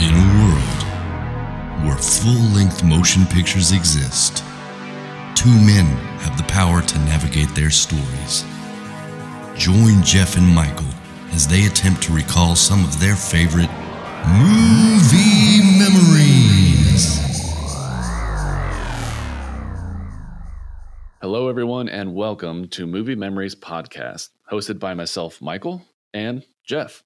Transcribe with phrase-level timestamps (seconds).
[0.00, 4.44] In a world where full length motion pictures exist,
[5.34, 5.86] two men
[6.20, 8.44] have the power to navigate their stories.
[9.56, 10.86] Join Jeff and Michael
[11.32, 13.70] as they attempt to recall some of their favorite
[14.38, 17.18] movie memories.
[21.20, 25.82] Hello, everyone, and welcome to Movie Memories Podcast, hosted by myself, Michael,
[26.14, 27.02] and Jeff.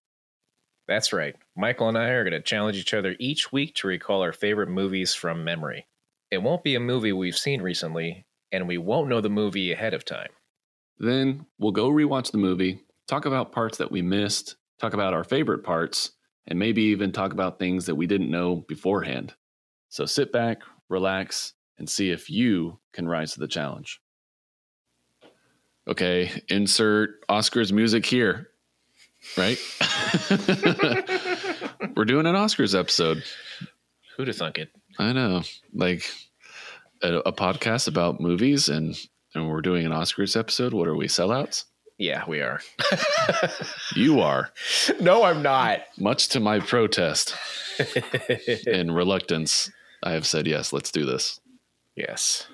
[0.86, 1.36] That's right.
[1.56, 4.70] Michael and I are going to challenge each other each week to recall our favorite
[4.70, 5.86] movies from memory.
[6.30, 9.92] It won't be a movie we've seen recently, and we won't know the movie ahead
[9.92, 10.30] of time.
[10.98, 15.24] Then we'll go rewatch the movie, talk about parts that we missed, talk about our
[15.24, 16.12] favorite parts,
[16.46, 19.34] and maybe even talk about things that we didn't know beforehand.
[19.90, 24.00] So sit back, relax, and see if you can rise to the challenge.
[25.86, 28.48] Okay, insert Oscars music here,
[29.36, 29.58] right?
[31.96, 33.22] We're doing an Oscars episode.
[34.16, 34.70] Who'd have thunk it?
[34.98, 35.42] I know,
[35.74, 36.04] like
[37.02, 38.96] a, a podcast about movies, and
[39.34, 40.72] and we're doing an Oscars episode.
[40.74, 41.64] What are we sellouts?
[41.98, 42.60] Yeah, we are.
[43.94, 44.50] You are,
[45.00, 45.82] no, I'm not.
[45.98, 47.36] much to my protest
[48.66, 49.70] and reluctance.
[50.02, 50.72] I have said yes.
[50.72, 51.38] Let's do this.
[51.94, 52.46] yes.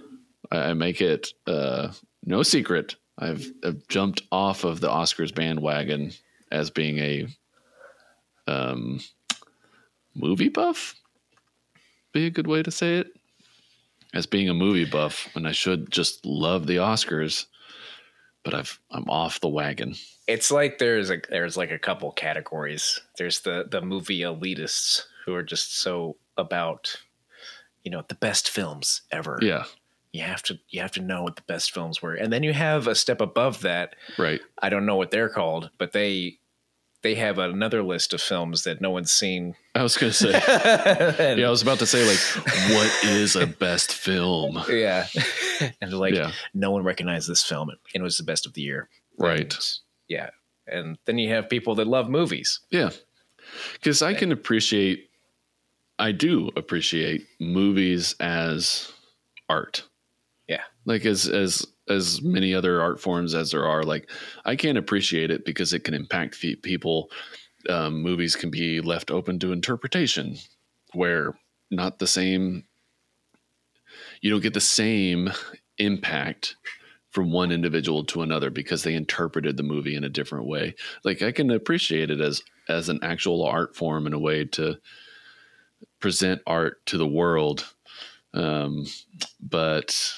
[0.51, 1.93] I, I make it uh,
[2.25, 2.97] no secret.
[3.19, 6.13] I've, I've jumped off of the Oscars bandwagon
[6.51, 7.27] as being a
[8.47, 9.01] um,
[10.19, 10.95] movie buff.
[12.13, 13.09] Be a good way to say it.
[14.15, 17.45] As being a movie buff, when I should just love the Oscars,
[18.43, 19.95] but I've I'm off the wagon.
[20.27, 22.99] It's like there's a there's like a couple categories.
[23.19, 26.97] There's the the movie elitists who are just so about
[27.85, 29.39] you know the best films ever.
[29.43, 29.65] Yeah,
[30.13, 32.15] You have to you have to know what the best films were.
[32.15, 34.41] And then you have a step above that right.
[34.63, 36.38] I don't know what they're called, but they
[37.03, 39.55] they have another list of films that no one's seen.
[39.75, 40.33] I was gonna say.
[41.39, 42.19] Yeah, I was about to say like,
[42.71, 44.63] what is a best film?
[44.69, 45.07] yeah.
[45.81, 48.63] and like, yeah, no one recognized this film, and it was the best of the
[48.63, 48.89] year.
[49.19, 49.53] right.
[49.53, 49.65] And,
[50.09, 50.31] yeah,
[50.67, 52.61] and then you have people that love movies.
[52.71, 52.91] Yeah.
[53.75, 55.11] Because I can appreciate,
[55.99, 58.93] I do appreciate movies as
[59.49, 59.85] art.
[60.47, 60.63] Yeah.
[60.85, 64.11] Like as, as, as many other art forms as there are, like
[64.45, 67.11] I can't appreciate it because it can impact people.
[67.69, 70.37] Um, movies can be left open to interpretation
[70.95, 71.39] where
[71.71, 72.65] not the same,
[74.21, 75.31] you don't get the same
[75.79, 76.57] impact
[77.11, 80.75] from one individual to another because they interpreted the movie in a different way.
[81.05, 84.77] Like I can appreciate it as as an actual art form and a way to
[86.01, 87.67] present art to the world,
[88.35, 88.85] um,
[89.41, 90.13] but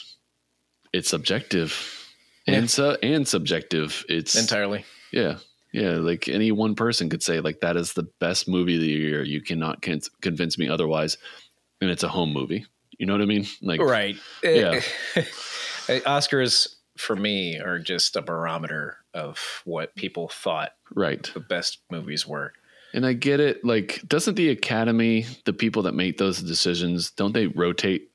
[0.93, 2.07] it's subjective
[2.47, 4.05] and su- and subjective.
[4.09, 4.85] It's Entirely.
[5.13, 5.39] yeah.
[5.73, 8.89] Yeah, like any one person could say, like that is the best movie of the
[8.89, 9.23] year.
[9.23, 11.17] You cannot con- convince me otherwise,
[11.81, 12.67] and it's a home movie.
[12.99, 13.47] You know what I mean?
[13.63, 14.17] Like, Right.
[14.43, 14.81] Yeah.
[15.87, 21.31] Oscars for me are just a barometer of what people thought right.
[21.35, 22.53] the best movies were.
[22.93, 23.65] And I get it.
[23.65, 28.10] Like, doesn't the Academy, the people that make those decisions, don't they rotate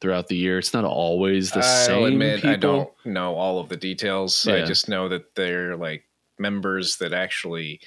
[0.00, 0.58] throughout the year?
[0.58, 2.50] It's not always the I'll same admit people.
[2.50, 4.46] I don't know all of the details.
[4.46, 6.04] I just know that they're like
[6.38, 7.80] members that actually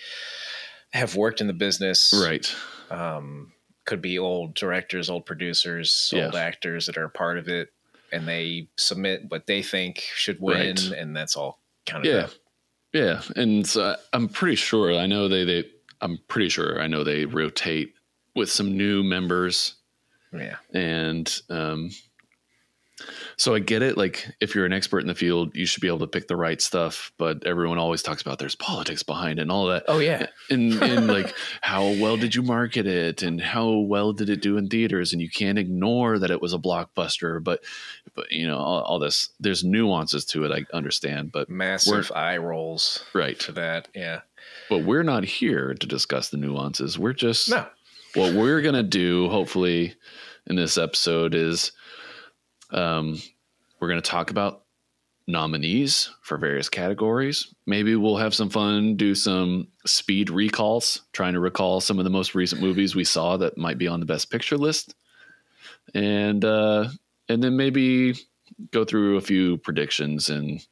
[0.92, 2.14] have worked in the business.
[2.26, 2.54] Right.
[2.90, 3.54] Um,
[3.86, 6.26] could be old directors, old producers, Yeah.
[6.26, 7.70] old actors that are part of it,
[8.12, 10.92] and they submit what they think should win, Right.
[10.92, 12.28] and that's all kind of Yeah.
[12.94, 13.22] Yeah.
[13.38, 14.94] And so I'm pretty sure.
[14.94, 15.46] I know they.
[15.46, 15.64] They.
[16.02, 16.82] I'm pretty sure.
[16.82, 17.94] I know they rotate
[18.36, 19.76] with some new members
[20.34, 20.56] yeah.
[20.74, 21.92] and um,
[23.38, 23.98] so I get it.
[23.98, 26.36] Like, if you're an expert in the field, you should be able to pick the
[26.36, 27.12] right stuff.
[27.18, 29.86] But everyone always talks about there's politics behind it and all that.
[29.88, 30.28] Oh yeah.
[30.50, 34.58] And, and like, how well did you market it, and how well did it do
[34.58, 35.14] in theaters?
[35.14, 37.44] And you can't ignore that it was a blockbuster.
[37.44, 37.64] But,
[38.16, 39.30] but you know, all, all this.
[39.40, 40.52] There's nuances to it.
[40.52, 43.40] I understand, but Massive eye rolls right.
[43.42, 43.88] to that.
[43.96, 44.22] Yeah.
[44.70, 46.98] But we're not here to discuss the nuances.
[46.98, 47.68] We're just No.
[48.16, 49.94] What we're gonna do hopefully
[50.48, 51.72] in this episode is
[52.72, 53.20] um,
[53.80, 54.64] we're gonna talk about
[55.28, 61.40] nominees for various categories maybe we'll have some fun do some speed recalls trying to
[61.40, 64.30] recall some of the most recent movies we saw that might be on the best
[64.32, 64.96] picture list
[65.94, 66.88] and uh
[67.30, 68.14] and then maybe
[68.72, 70.66] go through a few predictions and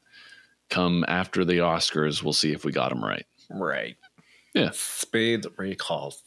[0.70, 3.96] come after the oscars we'll see if we got them right Right.
[4.54, 4.70] Yeah.
[4.74, 6.22] Speed recalls.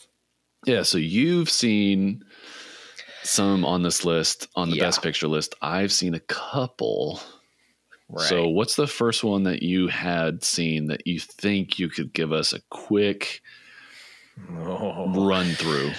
[0.67, 2.25] Yeah, so you've seen
[3.25, 4.85] some on this list, on the Yeah.
[4.85, 5.55] best picture list.
[5.63, 7.21] I've seen a couple.
[8.09, 8.29] Right.
[8.29, 12.33] So, what's the first one that you had seen that you think you could give
[12.33, 13.41] us a quick
[14.51, 15.09] Oh.
[15.27, 15.93] run through?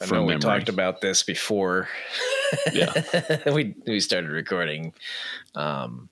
[0.00, 0.40] I from know we memory.
[0.40, 1.88] talked about this before.
[2.72, 3.42] Yeah.
[3.52, 4.94] we we started recording.
[5.54, 6.08] Um,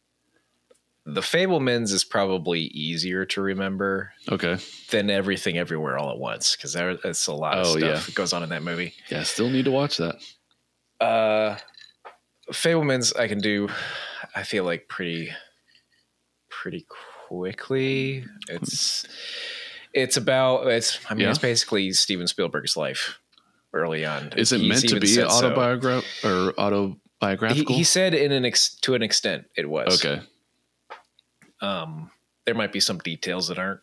[1.10, 4.58] the Fabelmans is probably easier to remember Okay.
[4.90, 7.94] than everything everywhere all at once because that's a lot of Oh, stuff yeah.
[7.98, 8.92] that goes on in that movie.
[9.10, 10.16] Yeah, still need to watch that.
[11.00, 11.56] Uh,
[12.52, 13.68] Fabelmans I can do.
[14.34, 15.30] I feel like pretty,
[16.50, 16.86] pretty
[17.28, 18.24] quickly.
[18.48, 19.06] It's
[19.94, 20.98] it's about it's.
[21.10, 21.30] I mean, Yeah.
[21.30, 23.18] it's basically Steven Spielberg's life
[23.72, 24.32] early on.
[24.36, 25.46] Is it He's meant to be said so.
[25.46, 27.74] autobiographical or He, autobiographical?
[27.76, 30.04] he said in an ex, to an extent it was.
[30.04, 30.22] okay.
[31.60, 32.10] Um,
[32.46, 33.80] there might be some details that aren't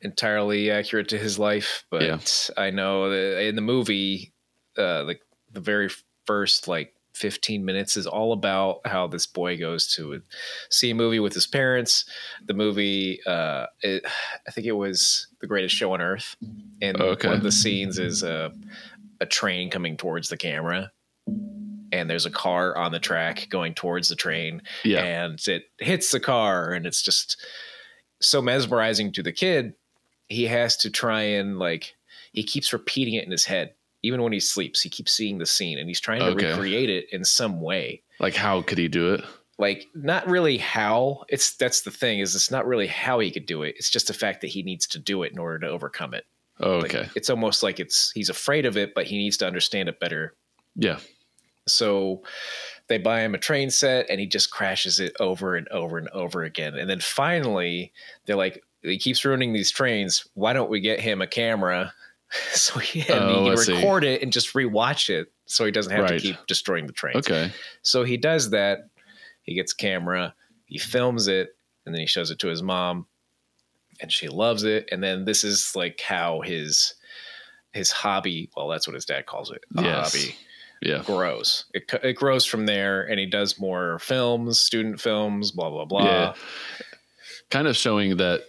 [0.00, 2.18] entirely accurate to his life, but Yeah.
[2.56, 4.32] I know in the movie,
[4.76, 5.18] uh, the
[5.52, 5.88] the very
[6.26, 10.20] first like 15 minutes is all about how this boy goes to
[10.68, 12.04] see a movie with his parents.
[12.46, 14.04] The movie, uh, it,
[14.48, 16.34] I think it was The Greatest Show on Earth,
[16.82, 17.28] and Okay.
[17.28, 18.52] one of the scenes is a
[19.20, 20.90] a train coming towards the camera.
[21.94, 25.02] And there's a car on the track going towards the train, Yeah.
[25.04, 27.36] and it hits the car and it's just
[28.20, 29.74] so mesmerizing to the kid
[30.28, 31.94] he has to try and like
[32.32, 35.44] he keeps repeating it in his head even when he sleeps he keeps seeing the
[35.46, 36.46] scene and he's trying to Okay.
[36.52, 39.22] recreate it in some way Like how could he do it?
[39.58, 43.46] like not really how it's that's the thing is it's not really how he could
[43.46, 45.68] do it it's just the fact that he needs to do it in order to
[45.68, 46.24] overcome it
[46.60, 47.08] Oh, Like, okay.
[47.16, 50.34] it's almost like it's he's afraid of it but he needs to understand it better
[50.76, 50.98] Yeah.
[51.66, 52.22] So
[52.88, 56.08] they buy him a train set and he just crashes it over and over and
[56.10, 56.74] over again.
[56.76, 57.92] And then finally,
[58.26, 60.26] they're like, he keeps ruining these trains.
[60.34, 61.92] Why don't we get him a camera
[62.52, 63.72] so he, Oh, he can see.
[63.72, 66.16] record it and just rewatch it so he doesn't have Right.
[66.18, 67.26] to keep destroying the trains?
[67.28, 67.50] Okay.
[67.82, 68.80] So he does that.
[69.42, 70.34] He gets a camera,
[70.66, 73.06] he films it, and then he shows it to his mom,
[74.00, 74.88] and she loves it.
[74.90, 76.94] And then this is like how his
[77.72, 80.14] his hobby, well, that's what his dad calls it, a Yes.
[80.14, 80.36] hobby
[80.84, 81.02] Yeah.
[81.04, 81.64] grows.
[81.72, 86.04] It, it grows from there, and he does more films, student films, blah blah blah.
[86.04, 86.34] Yeah.
[87.50, 88.42] Kind of showing that,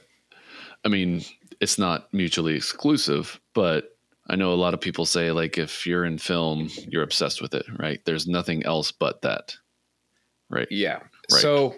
[0.83, 1.23] I mean,
[1.59, 3.97] it's not mutually exclusive, but
[4.27, 7.53] I know a lot of people say, like, if you're in film, you're obsessed with
[7.53, 8.01] it, right?
[8.05, 9.55] There's nothing else but that.
[10.49, 10.67] Right.
[10.71, 10.99] Yeah.
[11.31, 11.41] Right.
[11.41, 11.75] So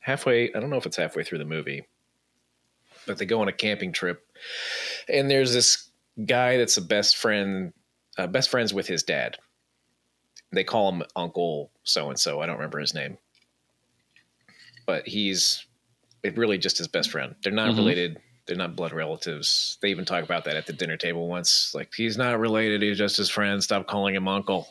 [0.00, 1.86] halfway, I don't know if it's halfway through the movie,
[3.06, 4.26] but they go on a camping trip,
[5.08, 5.90] and there's this
[6.26, 7.72] guy that's a best friend,
[8.18, 9.38] uh, best friends with his dad.
[10.52, 12.40] They call him Uncle So and So.
[12.40, 13.18] I don't remember his name,
[14.86, 15.64] but he's
[16.22, 17.34] it really just his best friend.
[17.42, 17.76] They're not Mhm.
[17.78, 18.20] related.
[18.46, 19.78] They're not blood relatives.
[19.82, 21.74] They even talk about that at the dinner table once.
[21.74, 22.82] Like he's not related.
[22.82, 23.62] He's just his friend.
[23.62, 24.66] Stop calling him Uncle.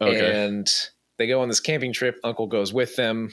[0.00, 0.44] Okay.
[0.46, 0.68] And
[1.16, 2.18] they go on this camping trip.
[2.24, 3.32] Uncle goes with them.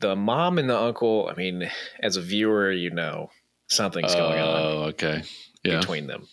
[0.00, 1.70] The mom and the uncle, I mean,
[2.00, 3.30] as a viewer, you know
[3.68, 5.22] something's going on Oh, okay.
[5.64, 5.78] Yeah.
[5.80, 6.28] between them.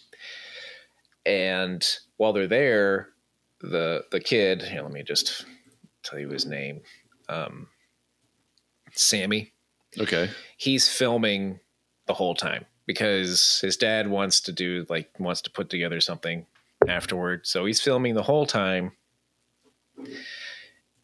[1.26, 1.86] And
[2.18, 3.10] while they're there,
[3.62, 5.46] the the kid, here, let me just
[6.04, 6.82] tell you his name.
[7.28, 7.68] Um,
[8.94, 9.52] Sammy.
[10.00, 10.30] Okay.
[10.58, 11.60] He's filming
[12.08, 16.46] the whole time because his dad wants to do like wants to put together something
[16.88, 17.46] afterward.
[17.46, 18.94] So he's filming the whole time.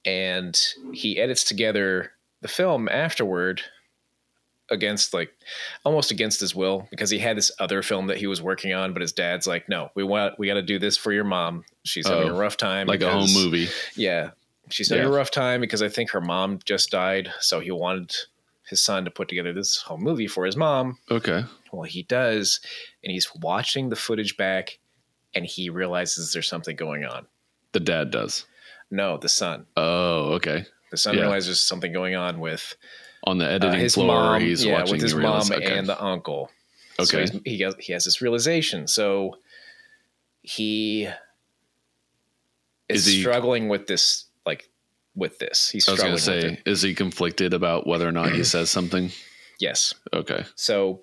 [0.06, 0.60] And
[0.94, 2.12] he edits together
[2.42, 3.62] the film afterward
[4.72, 5.32] against like
[5.84, 8.94] almost against his will because he had this other film that he was working on
[8.94, 11.64] but his dad's like no we want we got to do this for your mom
[11.84, 13.68] she's having Oh, a rough time Like a home movie.
[13.96, 14.32] yeah
[14.72, 15.10] she's having Yeah.
[15.10, 18.12] a rough time because i think her mom just died so he wanted
[18.68, 21.44] his son to put together this home movie for his mom Okay.
[21.72, 22.60] well he does
[23.04, 24.80] and he's watching the footage back
[25.36, 27.28] and he realizes there's something going on
[27.74, 28.48] The dad does.
[28.90, 30.66] no the son Oh, okay.
[30.90, 31.22] the son Yeah.
[31.22, 32.76] realizes something going on with
[33.28, 35.78] On the uh, editing his floor, mom he's yeah watching with his mom okay.
[35.78, 36.52] and the uncle
[37.00, 37.22] Okay.
[37.22, 39.36] he's, he has he has this realization so
[40.42, 41.08] he
[42.90, 44.70] is, Is he- struggling with this like
[45.16, 48.12] with this he's I was struggling going to say, is he conflicted about whether or
[48.12, 49.12] not he says something?
[49.60, 50.44] yes Okay.
[50.56, 51.02] So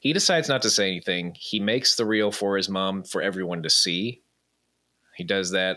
[0.00, 1.36] he decides not to say anything.
[1.38, 4.20] He makes the reel for his mom for everyone to see.
[5.16, 5.76] He does that.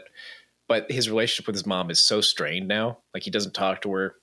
[0.67, 2.97] But his relationship with his mom is so strained now.
[3.13, 4.15] Like he doesn't talk to her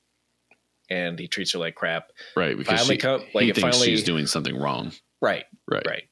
[0.90, 2.10] and he treats her like crap.
[2.36, 2.56] Right.
[2.56, 4.92] Because Finally she, come- like, he it thinks finally- she's doing something wrong.
[5.20, 5.44] Right.
[5.70, 5.86] Right.
[5.86, 6.04] Right.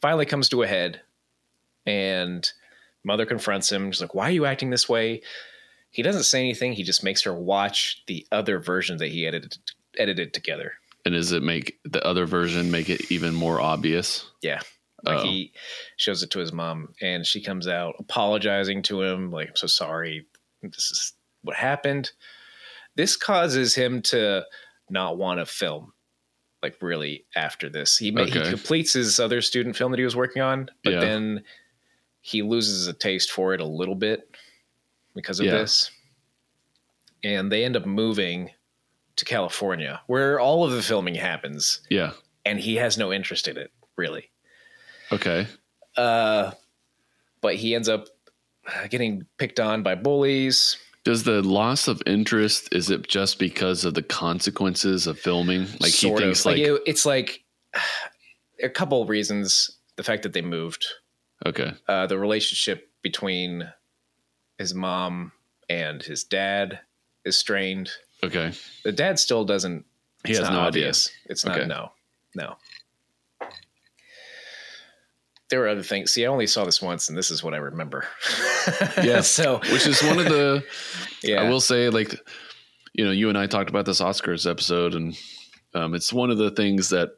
[0.00, 1.00] Finally comes to a head
[1.86, 2.50] and
[3.04, 3.90] mother confronts him.
[3.92, 5.22] She's like, Why are you acting this way?
[5.90, 6.72] He doesn't say anything.
[6.72, 9.56] He just makes her watch the other version that he edited
[9.98, 10.74] edited together.
[11.04, 14.28] And does it make the other version make it even more obvious?
[14.42, 14.60] Yeah.
[15.04, 15.22] Like Oh.
[15.22, 15.52] he
[15.96, 19.66] shows it to his mom and she comes out apologizing to him, like, I'm so
[19.68, 20.26] sorry.
[20.62, 22.10] This is what happened.
[22.96, 24.44] This causes him to
[24.90, 25.92] not want to film,
[26.62, 27.96] like, really after this.
[27.98, 31.00] He, ma- he completes his other student film that he was working on, but Yeah.
[31.00, 31.44] then
[32.20, 34.28] he loses a taste for it a little bit
[35.14, 35.52] because of Yeah.
[35.58, 35.90] this.
[37.22, 38.50] And they end up moving
[39.16, 42.12] to California, where all of the filming happens, Yeah.
[42.44, 44.30] and he has no interest in it, really.
[45.12, 45.46] Okay.
[45.96, 46.52] Uh,
[47.40, 48.08] but he ends up
[48.90, 50.76] getting picked on by bullies.
[51.06, 55.68] Does the loss of interest is it just because of the consequences of filming?
[55.78, 56.46] Like sort he thinks of.
[56.46, 57.44] like, it- it's like
[58.62, 59.70] a couple of reasons.
[59.94, 60.84] The fact that they moved,
[61.46, 63.70] okay, uh, the relationship between
[64.58, 65.30] his mom
[65.70, 66.80] and his dad
[67.24, 67.88] is strained.
[68.24, 68.52] okay,
[68.84, 69.84] The dad still doesn't.
[70.24, 71.08] he has no obvious.
[71.26, 71.56] It's not.
[71.58, 71.66] Okay.
[71.68, 71.92] No,
[72.34, 72.56] no.
[75.56, 76.12] There were other things.
[76.12, 78.06] See, I only saw this once, and this is what I remember.
[79.02, 79.22] Yeah.
[79.22, 79.58] so.
[79.72, 80.62] Which is one of the
[81.22, 81.40] yeah.
[81.40, 82.14] I will say, like,
[82.92, 85.16] you know, you and I talked about this Oscars episode, and
[85.72, 87.12] um, it's one of the things that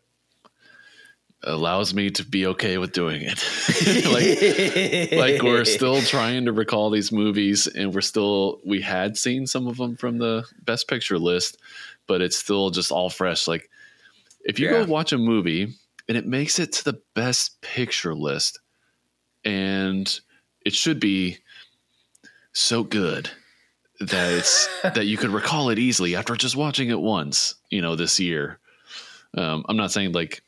[1.43, 5.11] allows me to be okay with doing it.
[5.11, 9.49] like, like we're still trying to recall these movies, and we're still we had seen
[9.49, 11.57] some of them from the Best Picture list,
[12.07, 13.49] but it's still just all fresh.
[13.49, 13.69] Like,
[14.45, 14.85] if you Yeah.
[14.85, 15.75] go watch a movie
[16.09, 18.61] and it makes it to the Best Picture list,
[19.45, 20.21] and
[20.65, 21.39] it should be
[22.53, 23.31] so good
[24.01, 27.97] that it's that you could recall it easily after just watching it once you know
[27.97, 28.59] this year
[29.37, 30.43] um i'm not saying like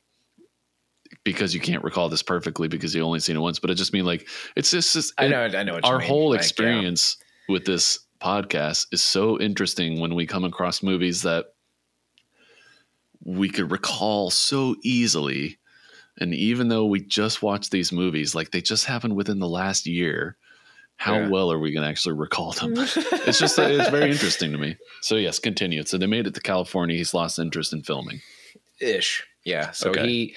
[1.24, 3.92] because you can't recall this perfectly because you only seen it once but i just
[3.92, 5.42] mean like it's just, just I know.
[5.42, 5.74] I know.
[5.74, 6.08] What our mean.
[6.08, 6.44] whole Like, yeah.
[6.44, 7.16] experience
[7.48, 11.54] with this podcast is so interesting when we come across movies that
[13.24, 15.58] we could recall so easily
[16.18, 19.86] and even though we just watched these movies like they just happened within the last
[19.86, 20.36] year
[20.96, 21.28] how Yeah.
[21.28, 24.76] well are we going to actually recall them it's just it's very interesting to me
[25.02, 28.20] so yes continue so they made it to california he's lost interest in filming
[28.80, 29.24] ish.
[29.44, 29.70] Yeah.
[29.72, 30.06] So Okay.
[30.06, 30.34] he,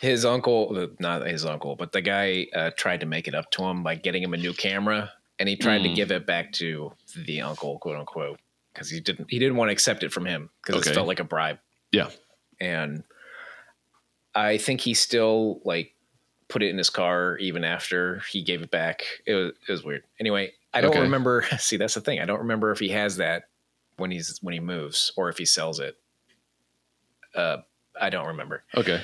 [0.00, 3.50] his uncle, uh, not his uncle, but the guy uh, tried to make it up
[3.52, 5.94] to him by getting him a new camera, and he tried to Mm.
[5.94, 6.92] give it back to
[7.26, 8.40] the uncle, quote unquote,
[8.72, 10.90] because he didn't he didn't want to accept it from him because Okay.
[10.90, 11.58] it felt like a bribe.
[11.92, 12.10] Yeah.
[12.60, 13.04] And
[14.34, 15.94] I think he still like
[16.48, 19.02] put it in his car even after he gave it back.
[19.26, 20.04] It was it was weird.
[20.20, 21.00] Anyway, I don't Okay.
[21.00, 21.44] remember.
[21.58, 22.20] See, that's the thing.
[22.20, 23.44] I don't remember if he has that
[23.96, 25.96] when he's when he moves or if he sells it.
[27.34, 27.58] Uh,
[28.00, 28.64] I don't remember.
[28.76, 29.02] okay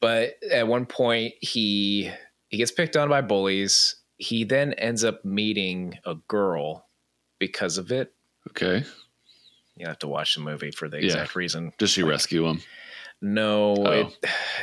[0.00, 2.10] But at one point, he
[2.48, 3.96] he gets picked on by bullies.
[4.16, 6.86] He then ends up meeting a girl
[7.38, 8.12] because of it.
[8.50, 8.84] okay
[9.80, 11.04] You have to watch the movie for the Yeah.
[11.06, 11.72] exact reason.
[11.78, 12.62] does she rescue him
[13.22, 14.12] No, Oh.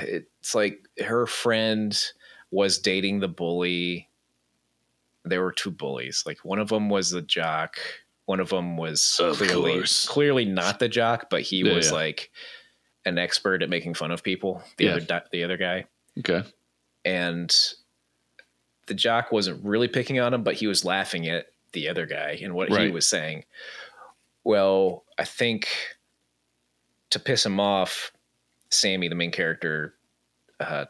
[0.01, 1.99] it, it's like her friend
[2.51, 4.09] was dating the bully.
[5.25, 6.23] There were two bullies.
[6.25, 7.77] Like one of them was the jock.
[8.25, 10.07] One of them was Of clearly course.
[10.07, 11.93] clearly not the jock, but he Yeah, was yeah.
[11.93, 12.31] like
[13.05, 14.63] an expert at making fun of people.
[14.77, 14.95] The Yeah.
[14.95, 15.85] other the other guy.
[16.19, 16.43] okay
[17.05, 17.55] and
[18.87, 22.39] the jock wasn't really picking on him, but he was laughing at the other guy
[22.41, 23.43] and what he was saying.
[24.47, 25.67] Well, I think
[27.09, 28.13] to piss him off,
[28.71, 29.95] Sammy, the main character,
[30.61, 30.85] uh,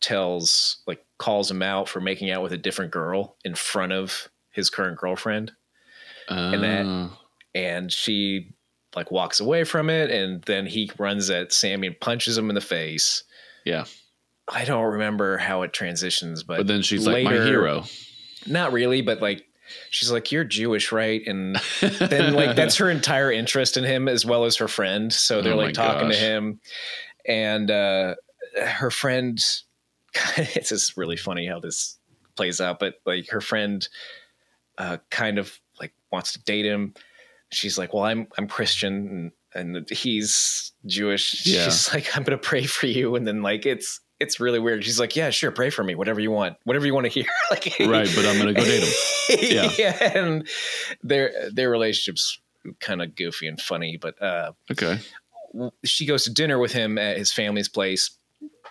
[0.00, 4.28] tells like calls him out for making out with a different girl in front of
[4.50, 5.52] his current girlfriend,
[6.28, 7.10] uh, that-
[7.54, 8.50] and she
[8.96, 12.54] like walks away from it, and then he runs at Sammy and punches him in
[12.56, 13.22] the face.
[13.64, 13.84] yeah.
[14.48, 17.84] I don't remember how it transitions, but but then she's like my hero.
[18.46, 19.45] Not really, but like
[19.90, 21.22] she's like, You're Jewish, right?
[21.26, 25.12] And then like that's her entire interest in him as well as her friend.
[25.12, 26.16] So they're Oh like talking gosh.
[26.18, 26.60] to him.
[27.26, 28.14] And uh
[28.62, 29.38] her friend
[30.36, 31.98] it's just really funny how this
[32.36, 33.86] plays out, but like her friend
[34.78, 36.94] uh kind of like wants to date him.
[37.50, 41.46] She's like, Well, I'm I'm Christian and and he's Jewish.
[41.46, 41.64] Yeah.
[41.64, 43.14] She's like, I'm gonna pray for you.
[43.16, 44.84] And then like it's it's really weird.
[44.84, 47.26] She's like, Yeah, sure, pray for me, whatever you want, whatever you want to hear.
[47.50, 49.38] like right but i'm gonna go date him
[49.78, 50.08] Yeah.
[50.14, 50.48] and
[51.02, 52.38] their their relationships
[52.80, 53.96] kind of goofy and funny.
[54.00, 54.98] But uh, okay
[55.84, 58.18] she goes to dinner with him at his family's place.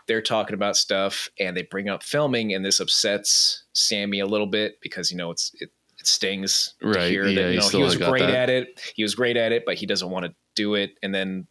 [0.08, 4.46] They're talking about stuff, and they bring up filming, and this upsets Sammy a little
[4.48, 7.60] bit because you know it's it, it stings to Right, hear yeah, that he you
[7.62, 8.30] know he was great that.
[8.36, 8.80] at it.
[8.96, 10.92] He was great at it, but he doesn't want to do it.
[11.02, 11.48] And then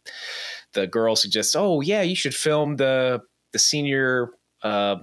[0.73, 3.19] the girl suggests, "Oh yeah, you should film the
[3.55, 4.31] the senior."
[4.61, 4.97] Uh,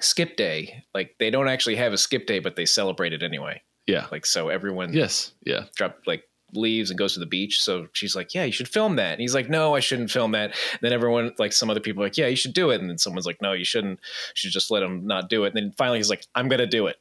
[0.00, 3.62] skip day like they don't actually have a skip day but they celebrate it anyway
[3.86, 6.24] yeah like so everyone yes yeah drop like
[6.56, 7.62] leaves and goes to the beach.
[7.62, 10.32] So she's like, "Yeah, you should film that." And he's like, "No, I shouldn't film
[10.32, 12.80] that." And then everyone, like some other people, are like, "Yeah, you should do it."
[12.80, 14.00] And then someone's like, "No, you shouldn't.
[14.00, 16.66] You should just let him not do it." And then finally, he's like, "I'm gonna
[16.66, 16.96] do it."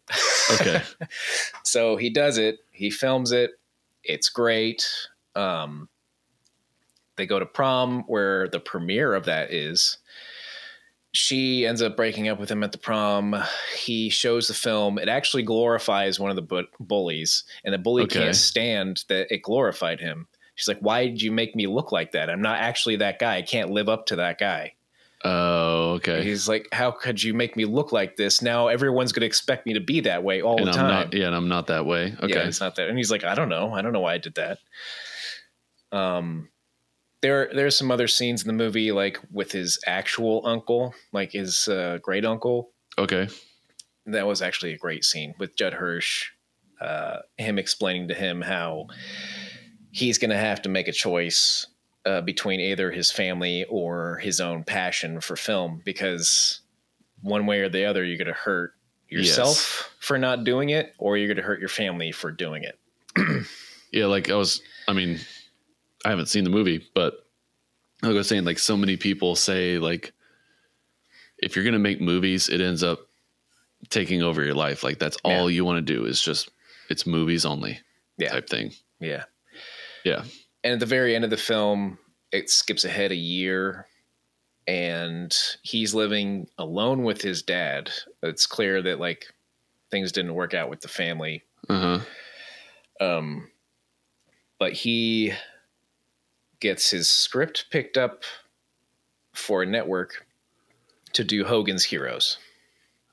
[0.54, 0.82] okay
[1.64, 2.60] so he does it.
[2.72, 3.52] He films it.
[4.04, 4.86] It's great.
[5.36, 5.90] Um,
[7.16, 9.98] they go to prom where the premiere of that is,
[11.14, 13.36] she ends up breaking up with him at the prom.
[13.78, 14.98] He shows the film.
[14.98, 18.20] It actually glorifies one of the bu- bullies, and the bully Okay.
[18.20, 20.28] can't stand that it glorified him.
[20.56, 22.30] She's like, "Why did you make me look like that?
[22.30, 23.38] I'm not actually that guy.
[23.38, 24.74] I can't live up to that guy."
[25.26, 26.22] Oh, okay.
[26.24, 28.42] He's like, "How could you make me look like this?
[28.42, 30.90] Now everyone's going to expect me to be that way all and the I'm time."
[30.90, 31.14] not.
[31.14, 32.14] Yeah, and I'm not that way.
[32.22, 32.34] Okay.
[32.34, 32.90] Yeah, it's not that.
[32.90, 33.72] And he's like, I don't know.
[33.74, 34.58] I don't know why I did that.
[35.92, 36.50] Um,
[37.24, 41.68] there, there's some other scenes in the movie, like with his actual uncle, like his
[41.70, 42.70] uh, great uncle.
[43.00, 43.28] okay.
[44.06, 46.32] That was actually a great scene with Judd Hirsch.
[46.82, 48.88] Uh, him explaining to him how
[49.92, 51.66] he's going to have to make a choice
[52.06, 56.60] uh, between either his family or his own passion for film, because
[57.22, 58.74] one way or the other, you're going to hurt
[59.08, 62.78] yourself for not doing it, or you're going to hurt your family for doing it.
[63.94, 64.60] Yeah, like I was.
[64.88, 65.20] I mean,
[66.06, 67.26] I haven't seen the movie, but
[68.02, 70.12] like I was saying, like so many people say, like
[71.38, 73.00] if you're gonna make movies, it ends up
[73.90, 74.84] taking over your life.
[74.84, 76.50] Like that's all you want to do is just
[76.90, 77.80] it's movies only
[78.18, 78.30] Yeah.
[78.32, 78.72] type thing.
[79.00, 79.24] Yeah.
[80.04, 80.24] Yeah.
[80.64, 81.98] And at the very end of the film,
[82.32, 83.88] it skips ahead a year
[84.68, 87.92] and he's living alone with his dad.
[88.22, 89.26] It's clear that like
[89.92, 91.44] things didn't work out with the family.
[91.70, 92.00] Uh
[93.00, 93.06] huh.
[93.06, 93.50] Um
[94.60, 95.34] but he
[96.64, 98.24] gets his script picked up
[99.34, 100.26] for a network
[101.12, 102.38] to do Hogan's Heroes.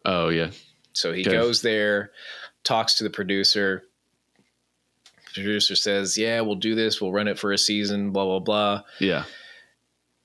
[0.04, 0.50] Oh yeah.
[0.92, 2.12] So he goes there,
[2.64, 3.82] talks to the producer.
[5.34, 7.00] Producer says, "Yeah, we'll do this.
[7.00, 8.12] We'll run it for a season.
[8.12, 9.24] Blah blah blah." Yeah.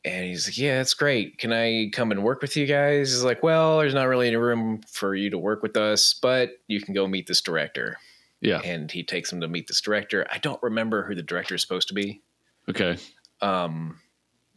[0.03, 1.39] And he's like, "Yeah, that's great.
[1.39, 4.37] Can I come and work with you guys?" He's like, "Well, there's not really any
[4.37, 7.97] room for you to work with us, but you can go meet this director."
[8.39, 8.61] Yeah.
[8.63, 10.27] And he takes him to meet this director.
[10.31, 12.21] I don't remember who the director is supposed to be.
[12.69, 12.97] Okay.
[13.41, 13.99] Um,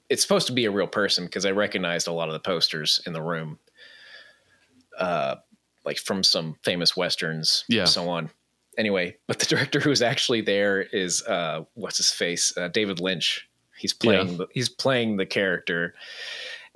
[0.08, 3.00] it's supposed to be a real person because I recognized a lot of the posters
[3.06, 3.58] in the room,
[4.98, 5.36] uh,
[5.84, 7.84] like from some famous westerns, Yeah.
[7.84, 8.30] so on.
[8.76, 13.48] Anyway, but the director who's actually there is uh, what's his face, uh, David Lynch.
[13.76, 15.94] He's playing the, he's playing the character,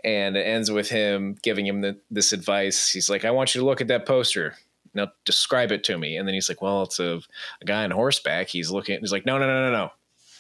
[0.05, 2.90] and it ends with him giving him the, this advice.
[2.90, 4.55] He's like, "I want you to look at that poster."
[4.95, 7.21] Now describe it to me, and then he's like, "Well, it's a,
[7.61, 8.49] a guy on horseback.
[8.49, 9.01] He's looking.
[9.01, 9.90] He's like, no, no, no, no, no.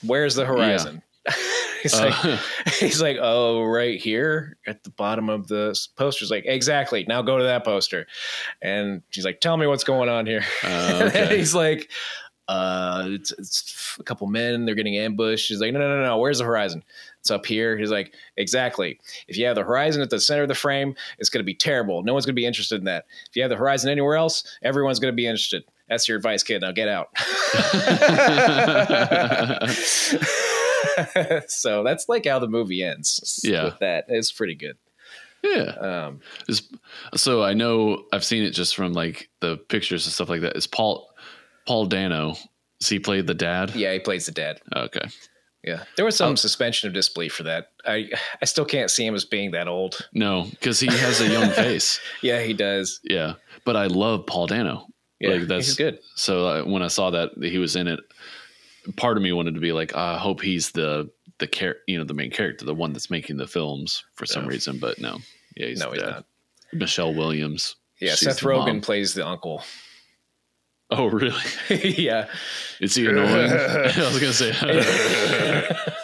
[0.04, 1.02] Where's the horizon?"
[1.82, 2.36] he's like, Uh,
[2.80, 6.24] He's like, oh, right here at the bottom of the poster.
[6.24, 7.04] He's like, exactly.
[7.08, 8.06] Now go to that poster.
[8.60, 10.44] And she's like, tell me what's going on here.
[10.64, 11.36] uh, okay.
[11.36, 11.90] he's like,
[12.48, 14.64] uh, it's, it's a couple men.
[14.64, 15.48] They're getting ambushed.
[15.48, 16.18] He's like, no, no, no, no.
[16.18, 16.82] Where's the horizon?
[17.20, 17.78] It's up here.
[17.78, 18.98] He's like, exactly.
[19.28, 21.54] If you have the horizon at the center of the frame, it's going to be
[21.54, 22.02] terrible.
[22.02, 23.04] No one's going to be interested in that.
[23.30, 25.62] If you have the horizon anywhere else, everyone's going to be interested.
[25.92, 26.62] That's your advice, kid.
[26.62, 27.08] Now get out.
[31.48, 33.40] so that's like how the movie ends.
[33.44, 33.64] Yeah.
[33.64, 34.06] With that.
[34.08, 34.76] It's pretty good.
[35.42, 35.62] yeah.
[36.06, 36.68] Um, Is
[37.14, 40.56] so I know I've seen it just from like the pictures and stuff like that.
[40.56, 41.08] Is Paul
[41.66, 42.34] Paul Dano?
[42.80, 43.74] Is he played the dad?
[43.74, 44.60] yeah, he plays the dad.
[44.74, 45.08] Okay.
[45.62, 45.84] Yeah.
[45.96, 46.36] There was some Oh.
[46.36, 47.68] suspension of disbelief for that.
[47.86, 50.08] I I still can't see him as being that old.
[50.12, 52.00] No, because he has a young face.
[52.22, 53.00] Yeah, he does.
[53.04, 54.86] Yeah, but I love Paul Dano.
[55.22, 55.98] Yeah, Like, that's- he's good.
[56.16, 58.00] So uh, when I saw that he was in it,
[58.96, 62.04] part of me wanted to be like, I hope he's the the char- you know,
[62.04, 64.48] the main character, the one that's making the films for some No.
[64.50, 64.78] reason.
[64.78, 65.18] But no,
[65.56, 66.24] yeah, he's no, he's not.
[66.72, 67.76] Michelle Williams.
[68.00, 68.80] Yeah, Seth Rogen mom.
[68.80, 69.62] plays the uncle.
[70.90, 71.40] Oh, really?
[71.70, 72.28] yeah.
[72.80, 73.30] Is he annoying?
[73.52, 74.50] I was gonna say,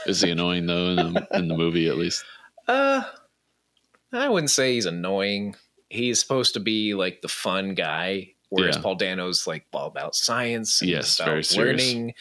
[0.06, 2.24] is he annoying though in the in the movie at least?
[2.66, 3.02] Uh,
[4.12, 5.56] I wouldn't say he's annoying.
[5.90, 8.82] He's supposed to be like the fun guy, whereas Yeah.
[8.82, 12.14] Paul Dano's like all about science and Yes, about learning.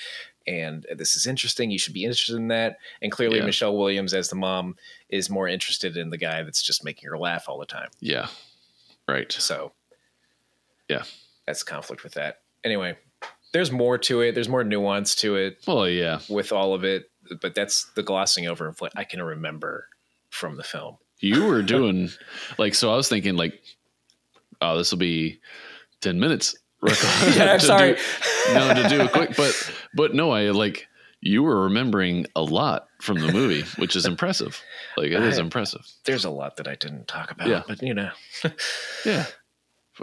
[0.45, 1.71] And this is interesting.
[1.71, 2.77] You should be interested in that.
[3.01, 3.45] And clearly, Yeah.
[3.45, 4.77] Michelle Williams, as the mom,
[5.09, 7.89] is more interested in the guy that's just making her laugh all the time.
[7.99, 8.27] Yeah,
[9.09, 9.29] right.
[9.31, 9.73] So,
[10.87, 11.03] Yeah.
[11.45, 12.41] that's conflict with that.
[12.63, 12.97] Anyway,
[13.51, 14.35] there's more to it.
[14.35, 17.11] There's more nuance to it Well, yeah, with all of it,
[17.41, 19.89] but that's the glossing over of what I can remember
[20.29, 20.97] from the film.
[21.19, 22.09] you were doing
[22.57, 22.93] like so.
[22.93, 23.61] I was thinking like,
[24.61, 25.39] oh, this will be
[26.07, 26.55] ten minutes.
[26.87, 26.93] Yeah,
[27.53, 27.93] I'm To sorry.
[27.93, 30.87] do- no, to do a quick, but but no, I like
[31.21, 34.61] you were remembering a lot from the movie, which is impressive.
[34.95, 35.81] Like it is I- impressive.
[36.05, 37.63] There's a lot that I didn't talk about, Yeah.
[37.67, 38.11] but you know,
[39.05, 39.25] Yeah.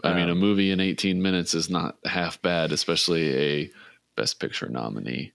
[0.03, 3.71] I mean, a Um, movie in 18 minutes is not half bad, especially a
[4.17, 5.33] Best Picture nominee.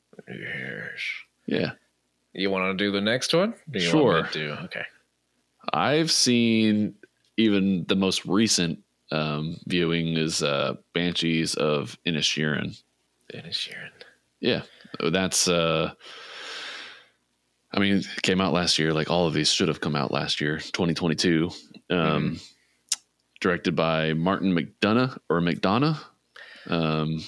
[1.47, 1.71] Yeah.
[2.33, 3.53] you want to do the next one?
[3.71, 4.13] Do you Sure.
[4.15, 4.53] Want me to do?
[4.65, 4.83] Okay.
[5.73, 6.95] I've seen
[7.37, 8.79] even the most recent
[9.11, 12.81] um, viewing is uh, Banshees of Inisherin.
[13.31, 13.91] Dennis Sheeran.
[14.39, 14.63] Yeah.
[14.99, 15.93] That's uh,
[17.71, 18.93] I mean, it came out last year.
[18.93, 21.49] Like all of these should have come out last year, 2022.
[21.89, 22.39] Um,
[23.41, 25.97] Directed by Martin McDonough or McDonough.
[26.67, 27.23] Um,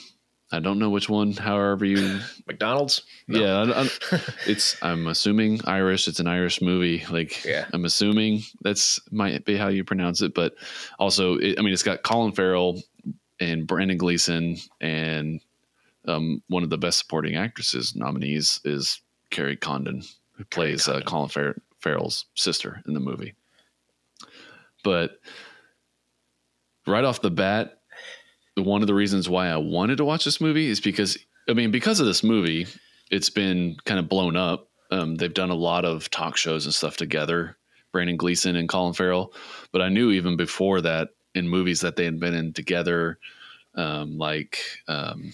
[0.51, 1.31] I don't know which one.
[1.31, 3.03] However you, McDonald's.
[3.27, 3.39] No.
[3.39, 3.89] yeah, I, I,
[4.47, 4.75] it's.
[4.83, 6.07] I'm assuming Irish.
[6.07, 7.05] It's an Irish movie.
[7.09, 7.65] Like, Yeah.
[7.73, 10.33] I'm assuming that's might be how you pronounce it.
[10.33, 10.55] But
[10.99, 12.81] also, it, I mean, it's got Colin Farrell
[13.39, 15.39] and Brendan Gleeson, and
[16.07, 21.29] um, one of the best supporting actresses nominees is Kerry Condon, who plays uh, Colin
[21.29, 23.33] Farrell, Farrell's sister in the movie.
[24.83, 25.19] But
[26.87, 27.80] right off the bat,
[28.61, 31.17] one of the reasons why I wanted to watch this movie is because
[31.49, 32.67] I mean, because of this movie,
[33.09, 34.69] it's been kind of blown up.
[34.91, 37.57] Um, they've done a lot of talk shows and stuff together,
[37.91, 39.33] Brendan Gleeson and Colin Farrell.
[39.71, 43.17] But I knew even before that in movies that they had been in together,
[43.75, 45.31] um, like um,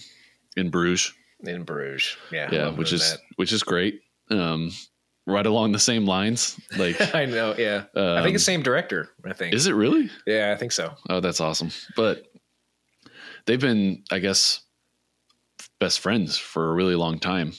[0.56, 2.16] in Bruges, in Bruges.
[2.30, 2.48] Yeah.
[2.50, 4.00] Yeah, which is which is great.
[4.30, 4.70] Um,
[5.26, 6.96] right along the same lines, like.
[7.14, 7.54] I know.
[7.56, 7.84] Yeah.
[7.94, 9.10] I think um, it's same director.
[9.24, 9.54] I think.
[9.54, 10.10] Is it really?
[10.26, 10.94] Yeah, I think so.
[11.08, 11.70] Oh, that's awesome.
[11.96, 12.26] But
[13.48, 14.60] they've been, I guess,
[15.80, 17.54] best friends for a really long time.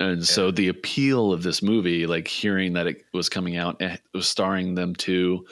[0.00, 4.00] And so the appeal of this movie, like hearing that it was coming out, it
[4.12, 5.46] was starring them too.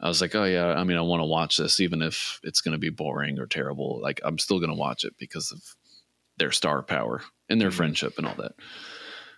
[0.00, 2.60] I was like, oh yeah, I mean, I want to watch this, even if it's
[2.60, 4.00] going to be boring or terrible.
[4.00, 5.60] Like, I'm still going to watch it because of
[6.38, 7.74] their star power and their Mhm.
[7.74, 8.52] friendship and all that.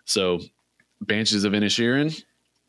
[0.04, 0.40] So,
[1.00, 2.22] Banshees of Inisherin,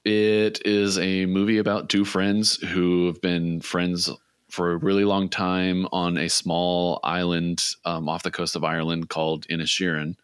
[0.05, 4.09] it is a movie about two friends who have been friends
[4.51, 9.09] for a really long time on a small island um, off the coast of Ireland
[9.09, 10.15] called Inisherin.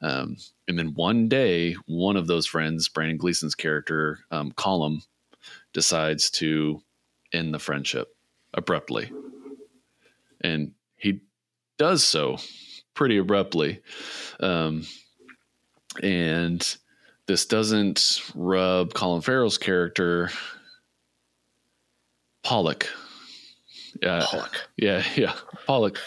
[0.00, 0.36] Um,
[0.68, 5.02] and then one day, one of those friends, Brendan Gleeson's character, um, Colum,
[5.72, 6.82] decides to
[7.32, 8.14] end the friendship
[8.54, 9.10] abruptly.
[10.40, 11.22] And he
[11.76, 12.38] does so
[12.94, 13.80] pretty abruptly.
[14.38, 14.86] Um,
[16.00, 16.76] and
[17.26, 20.30] this doesn't rub Colin Farrell's character,
[22.44, 22.88] Pollock.
[24.02, 24.68] Yeah, Pollock.
[24.76, 25.34] yeah, yeah,
[25.66, 25.98] Pollock,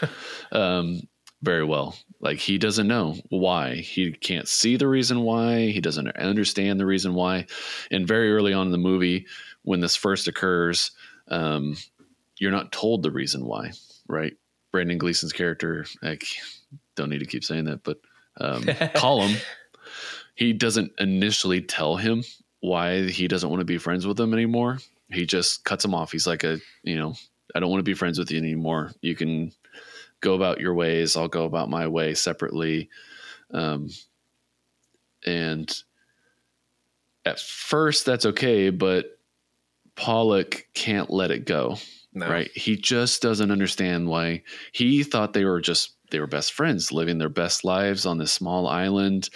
[0.52, 1.02] um,
[1.41, 1.95] very well.
[2.19, 3.76] Like he doesn't know why.
[3.76, 5.67] He can't see the reason why.
[5.67, 7.45] He doesn't understand the reason why.
[7.91, 9.28] And very early on in the movie,
[9.63, 10.91] when this first occurs,
[11.28, 11.78] um,
[12.38, 13.71] you're not told the reason why,
[14.08, 14.34] right?
[14.71, 16.23] Brendan Gleeson's character, like,
[16.95, 18.00] don't need to keep saying that, but
[18.39, 18.63] um,
[18.95, 19.36] Colum,
[20.36, 22.23] he doesn't initially tell him
[22.60, 24.80] why he doesn't want to be friends with him anymore.
[25.10, 26.12] He just cuts him off.
[26.12, 27.15] He's like a, you know,
[27.58, 28.91] I don't want to be friends with you anymore.
[29.02, 29.52] You can
[30.22, 31.17] go about your ways.
[31.17, 32.89] I'll go about my way separately.
[33.52, 33.89] Um,
[35.26, 35.76] and
[37.26, 39.17] at first that's okay, but
[39.96, 41.78] Pollock can't let it go.
[42.13, 42.30] No.
[42.30, 42.52] Right.
[42.54, 47.17] He just doesn't understand why he thought they were just they were best friends, living
[47.17, 49.30] their best lives on this small island.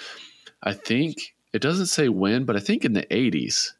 [0.61, 3.71] I think it doesn't say when, but I think in the 80s.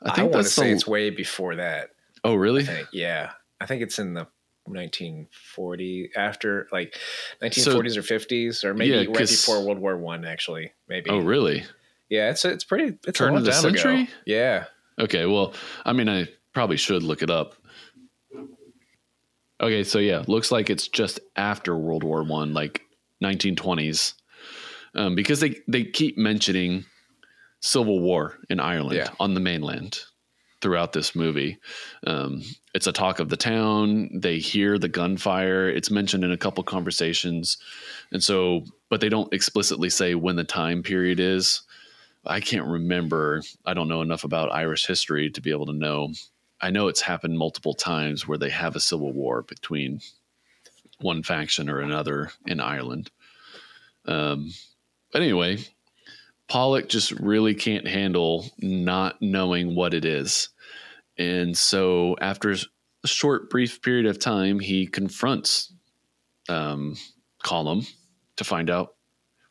[0.00, 1.90] I, I think want to that's say the, it's way before that.
[2.24, 2.64] Oh, I really?
[2.64, 2.88] think.
[2.92, 3.32] Yeah.
[3.60, 4.26] I think it's in the
[4.64, 6.94] 1940 after like
[7.42, 11.10] 1940s or 50s or maybe Yeah, right before World War One actually maybe.
[11.10, 11.64] Oh, really?
[12.08, 12.98] Yeah, it's it's pretty.
[13.06, 14.02] It's Turn a of the century?
[14.02, 14.12] ago.
[14.26, 14.64] Yeah.
[14.98, 15.52] Okay, well,
[15.84, 17.54] I mean, I probably should look it up.
[19.60, 22.82] Okay, so yeah, looks like it's just after World War One, like
[23.22, 24.14] 1920s,
[24.94, 26.84] um, because they they keep mentioning
[27.60, 29.08] civil war in Ireland Yeah.
[29.18, 30.00] on the mainland
[30.60, 31.58] throughout this movie.
[32.06, 32.42] Um,
[32.74, 34.10] it's a talk of the town.
[34.14, 35.68] They hear the gunfire.
[35.68, 37.58] It's mentioned in a couple conversations,
[38.12, 41.62] and so, but they don't explicitly say when the time period is.
[42.26, 43.42] I can't remember.
[43.64, 46.12] I don't know enough about Irish history to be able to know.
[46.60, 50.00] I know it's happened multiple times where they have a civil war between
[51.00, 53.10] one faction or another in Ireland.
[54.06, 54.52] Um,
[55.12, 55.58] but anyway,
[56.48, 60.48] Pollock just really can't handle not knowing what it is.
[61.18, 65.72] And so after a short, brief period of time, he confronts
[66.48, 66.96] um,
[67.42, 67.86] Colum
[68.36, 68.94] to find out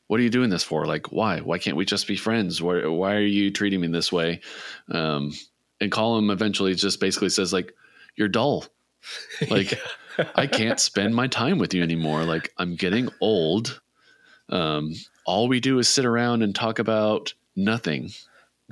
[0.08, 0.86] what are you doing this for?
[0.86, 1.40] Like, why?
[1.42, 2.62] Why can't we just be friends?
[2.62, 4.40] Why, why are you treating me this way?
[4.90, 5.34] Um,
[5.82, 7.74] and Colum eventually just basically says, like,
[8.16, 8.66] you're dull.
[9.50, 9.80] Like,
[10.36, 12.24] I can't spend my time with you anymore.
[12.24, 13.80] Like, I'm getting old.
[14.50, 14.94] Um,
[15.28, 18.12] all we do is sit around and talk about nothing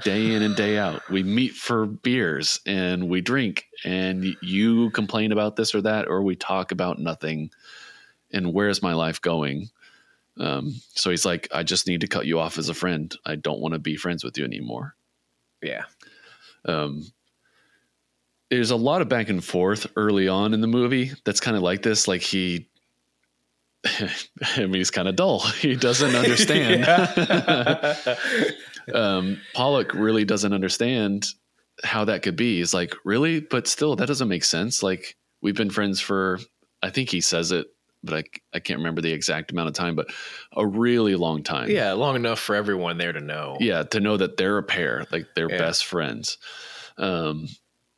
[0.04, 1.08] day in and day out.
[1.10, 6.24] We meet for beers and we drink, and you complain about this or that, or
[6.24, 7.52] we talk about nothing.
[8.34, 9.70] And where's my life going?
[10.40, 13.16] Um, so he's like, I just need to cut you off as a friend.
[13.26, 14.96] I don't want to be friends with you anymore.
[15.62, 15.84] Yeah.
[16.66, 17.06] Um,
[18.50, 21.64] there's a lot of back and forth early on in the movie that's kind of
[21.64, 22.08] like this.
[22.08, 22.70] Like he,
[24.56, 25.40] I mean, he's kind of dull.
[25.60, 26.86] He doesn't understand.
[28.94, 31.28] um, Pollock really doesn't understand
[31.84, 32.58] how that could be.
[32.58, 33.40] He's like, really?
[33.42, 34.82] But still, that doesn't make sense.
[34.84, 36.40] Like, we've been friends for,
[36.82, 37.68] I think he says it,
[38.04, 40.08] but I, I can't remember the exact amount of time, but
[40.56, 41.70] a really long time.
[41.70, 43.58] yeah, long enough for everyone there to know.
[43.60, 43.84] Yeah.
[43.84, 45.58] To know that they're a pair, like they're Yeah.
[45.58, 46.38] best friends.
[46.98, 47.48] Um,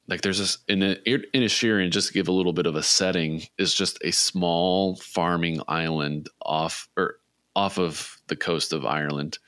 [0.08, 3.44] like there's this in a, Inisherin, just to give a little bit of a setting,
[3.58, 7.20] is just a small farming island off or
[7.56, 9.40] off of the coast of Ireland.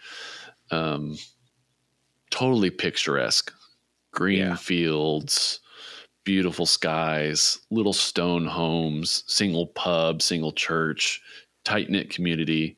[0.72, 1.17] Um,
[2.30, 3.54] totally picturesque,
[4.12, 4.56] green Yeah.
[4.56, 5.60] fields,
[6.24, 11.22] beautiful skies, little stone homes, single pub, single church,
[11.63, 12.76] tight knit community.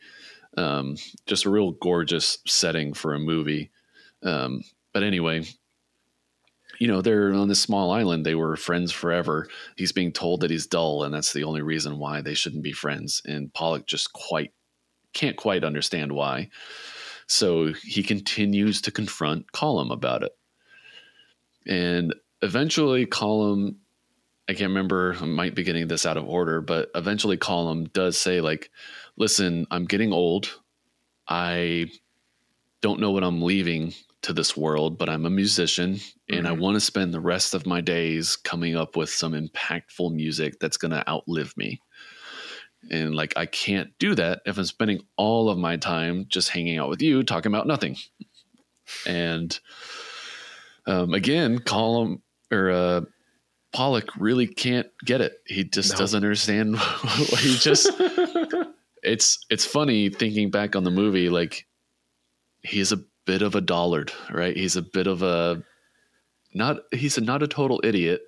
[0.58, 3.72] Um, just a real gorgeous setting for a movie.
[4.24, 4.64] Um,
[4.94, 5.46] but anyway,
[6.82, 8.26] you know, they're on this small island.
[8.26, 9.48] They were friends forever.
[9.78, 12.72] He's being told that he's dull, and that's the only reason why they shouldn't be
[12.72, 13.22] friends.
[13.24, 14.52] And Pollock just quite
[15.14, 16.50] can't quite understand why.
[17.28, 20.36] So he continues to confront Colum about it.
[21.68, 23.78] And eventually, Colum,
[24.50, 28.18] I can't remember, I might be getting this out of order, but eventually, Colum does
[28.18, 28.72] say, like,
[29.18, 30.60] listen, I'm getting old.
[31.28, 31.92] I
[32.82, 36.60] don't know what I'm leaving to this world, but I'm a musician and I Mhm.
[36.60, 40.78] want to spend the rest of my days coming up with some impactful music that's
[40.78, 41.82] going to outlive me.
[42.90, 46.78] And like, I can't do that if I'm spending all of my time just hanging
[46.78, 47.96] out with you talking about nothing.
[49.06, 49.58] And
[50.88, 53.02] um, again, Colum or uh,
[53.74, 55.34] Pollock really can't get it.
[55.46, 55.98] He just No.
[55.98, 56.78] doesn't understand.
[57.40, 57.90] he just
[59.04, 61.68] it's it's funny thinking back on the movie like
[62.64, 65.62] he's a bit of a dollard right he's a bit of a
[66.54, 68.22] not he's a, not a total idiot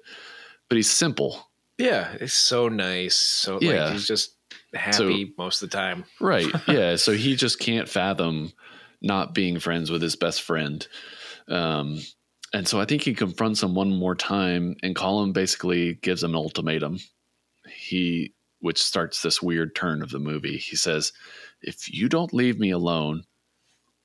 [0.69, 3.15] but he's simple Yeah, it's so nice.
[3.15, 3.86] So Yeah.
[3.86, 4.38] like he's just
[4.73, 6.06] happy most of the time.
[6.21, 8.53] right yeah so he just can't fathom
[9.01, 10.88] not being friends with his best friend
[11.49, 11.99] um
[12.53, 16.32] and so i think he confronts him one more time and Colin basically gives him
[16.32, 16.99] an ultimatum
[17.67, 21.12] he which starts this weird turn of the movie he says
[21.62, 23.25] if you don't leave me alone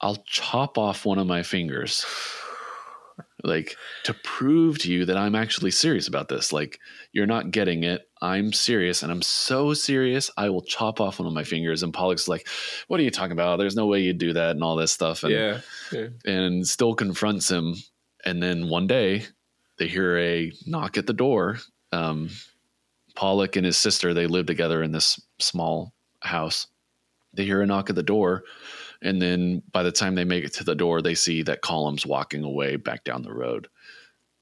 [0.01, 2.05] i'll chop off one of my fingers
[3.45, 6.81] like to prove to you that i'm actually serious about this like
[7.13, 11.27] you're not getting it i'm serious and i'm so serious i will chop off one
[11.27, 12.49] of my fingers and pollock's like
[12.89, 15.23] what are you talking about there's no way you'd do that and all this stuff
[15.23, 15.61] and yeah.
[15.93, 16.09] yeah.
[16.25, 17.75] and still confronts him.
[18.25, 19.25] And then one day
[19.79, 21.59] they hear a knock at the door.
[21.93, 22.31] Um,
[23.15, 26.67] Pollock and his sister, they live together in this small house.
[27.35, 28.45] They hear a knock at the door.
[29.03, 32.05] And then by the time they make it to the door, they see that Colum's
[32.05, 33.69] walking away back down the road.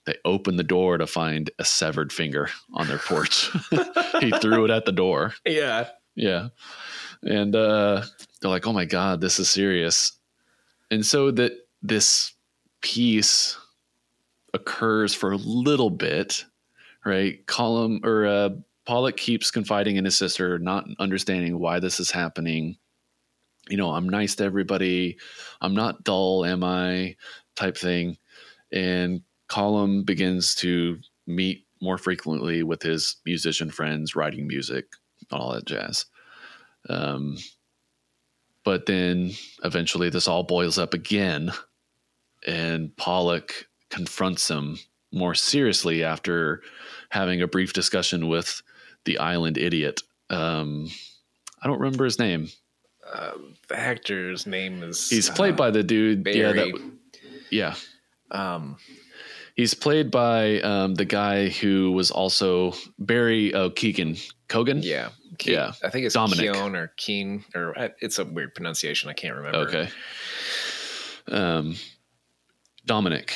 [0.07, 3.51] They open the door to find a severed finger on their porch.
[4.21, 5.35] he threw it at the door.
[5.45, 5.89] Yeah.
[6.15, 6.49] Yeah.
[7.23, 8.03] And uh,
[8.41, 10.13] they're like, oh my God, this is serious.
[10.91, 12.33] And so that this
[12.81, 13.59] piece
[14.55, 16.45] occurs for a little bit,
[17.05, 17.45] right?
[17.47, 18.51] Colum or uh,
[18.87, 22.77] Pollock keeps confiding in his sister, not understanding why this is happening.
[23.69, 25.19] You know, I'm nice to everybody.
[25.61, 27.17] I'm not dull, am I?
[27.55, 28.17] Type thing.
[28.73, 34.87] And Colum begins to meet more frequently with his musician friends, writing music,
[35.31, 36.07] all that jazz.
[36.89, 37.37] Um,
[38.65, 39.33] but then
[39.65, 41.53] eventually this all boils up again,
[42.47, 44.79] and Pollock confronts him
[45.13, 46.63] more seriously after
[47.11, 48.63] having a brief discussion with
[49.05, 50.03] the island idiot.
[50.31, 50.89] Um,
[51.63, 52.49] I don't remember his name.
[53.13, 53.33] Uh,
[53.69, 56.27] the actor's name is He's played uh, by the dude.
[56.27, 56.91] Yeah, that,
[57.51, 57.75] yeah.
[58.31, 58.77] um
[59.55, 64.17] He's played by um, the guy who was also Barry uh, Keegan
[64.49, 64.81] Kogan.
[64.85, 65.09] yeah.
[65.39, 65.73] Ke- Yeah.
[65.83, 66.53] I think it's Dominic.
[66.53, 69.09] Keon or Keen or uh, it's a weird pronunciation.
[69.09, 69.59] I can't remember.
[69.61, 69.89] Okay.
[71.29, 71.77] Um,
[72.85, 73.35] Dominic.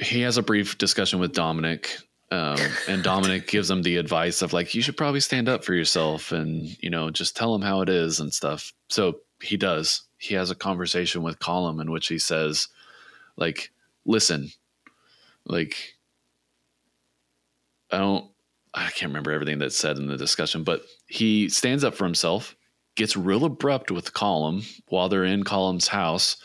[0.00, 1.98] He has a brief discussion with Dominic,
[2.30, 2.58] um,
[2.88, 6.32] and Dominic gives him the advice of like, you should probably stand up for yourself,
[6.32, 8.72] and you know, just tell him how it is and stuff.
[8.88, 10.02] So he does.
[10.18, 12.68] He has a conversation with Colum in which he says,
[13.36, 13.70] like,
[14.06, 14.50] listen,
[15.44, 15.94] like,
[17.90, 18.30] I don't.
[18.76, 22.56] I can't remember everything that's said in the discussion, but he stands up for himself,
[22.96, 26.36] gets real abrupt with Colum while they're in Colum's house,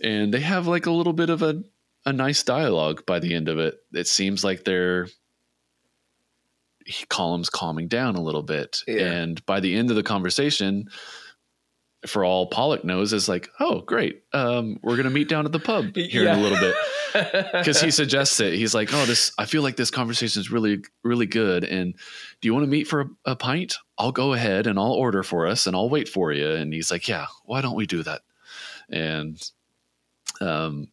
[0.00, 1.64] and they have like a little bit of a
[2.06, 3.78] a nice dialogue by the end of it.
[3.92, 5.08] It seems like they're
[6.86, 9.10] he, Colum's calming down a little bit, Yeah.
[9.12, 10.88] and by the end of the conversation,
[12.06, 14.22] for all Pollock knows, is like, oh, great.
[14.34, 16.74] Um, we're gonna meet down at the pub here in a little bit
[17.54, 18.52] because he suggests it.
[18.54, 19.32] He's like, "Oh, this.
[19.38, 21.64] I feel like this conversation is really, really good.
[21.64, 21.94] And
[22.42, 23.76] do you want to meet for a, a pint?
[23.96, 26.90] I'll go ahead and I'll order for us, and I'll wait for you." And he's
[26.90, 28.20] like, "Yeah, why don't we do that?"
[28.90, 29.40] And
[30.42, 30.88] um,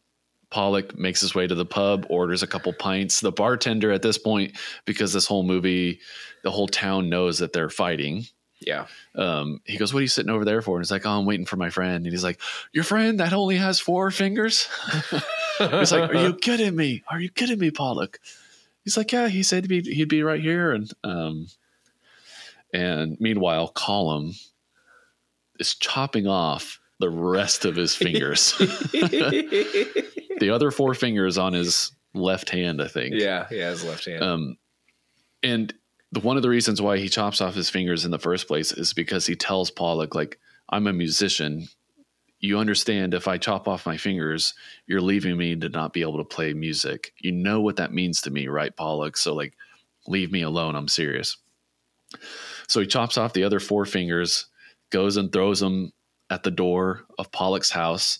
[0.52, 3.20] Pollock makes his way to the pub, orders a couple pints.
[3.20, 4.52] The bartender at this point,
[4.84, 5.98] because this whole movie,
[6.44, 8.26] the whole town knows that they're fighting.
[8.60, 8.86] yeah.
[9.14, 11.24] Um, he goes, "What are you sitting over there for?" And he's like, "Oh, I'm
[11.26, 12.38] waiting for my friend." And he's like,
[12.72, 14.68] "Your friend that only has four fingers?"
[15.58, 17.02] He's like, "Are you kidding me?
[17.08, 18.20] Are you kidding me, Pollock?"
[18.84, 21.46] He's like, "Yeah." He said he'd be, he'd be right here, and um,
[22.72, 24.34] and meanwhile, Colum
[25.58, 28.54] is chopping off the rest of his fingers.
[30.42, 33.14] the other four fingers on his left hand, I think.
[33.14, 34.22] yeah, yeah, his left hand.
[34.22, 34.56] Um,
[35.44, 35.72] and
[36.10, 38.72] the, one of the reasons why he chops off his fingers in the first place
[38.72, 41.68] is because he tells Pollock, like, I'm a musician.
[42.40, 44.52] You understand if I chop off my fingers,
[44.88, 47.12] you're leaving me to not be able to play music.
[47.20, 49.16] You know what that means to me, right, Pollock?
[49.16, 49.54] So, like,
[50.08, 50.74] leave me alone.
[50.74, 51.36] I'm serious.
[52.66, 54.46] So he chops off the other four fingers,
[54.90, 55.92] goes and throws them
[56.30, 58.18] at the door of Pollock's house,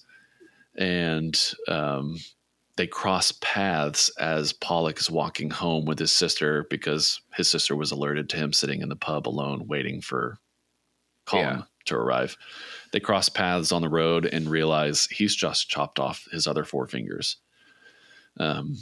[0.77, 2.17] and um,
[2.77, 7.91] they cross paths as Pollock is walking home with his sister because his sister was
[7.93, 10.39] alerted to him sitting in the pub alone, waiting for
[11.27, 11.63] Colum Yeah.
[11.87, 12.37] to arrive.
[12.93, 16.87] They cross paths on the road and realize he's just chopped off his other four
[16.87, 17.37] fingers.
[18.41, 18.77] Um,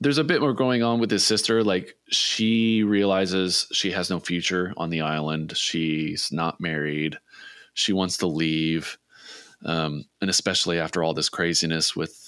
[0.00, 1.62] there's a bit more going on with his sister.
[1.62, 5.56] Like she realizes she has no future on the island.
[5.56, 7.18] She's not married.
[7.74, 8.98] She wants to leave.
[9.64, 12.20] Um, and especially after all this craziness with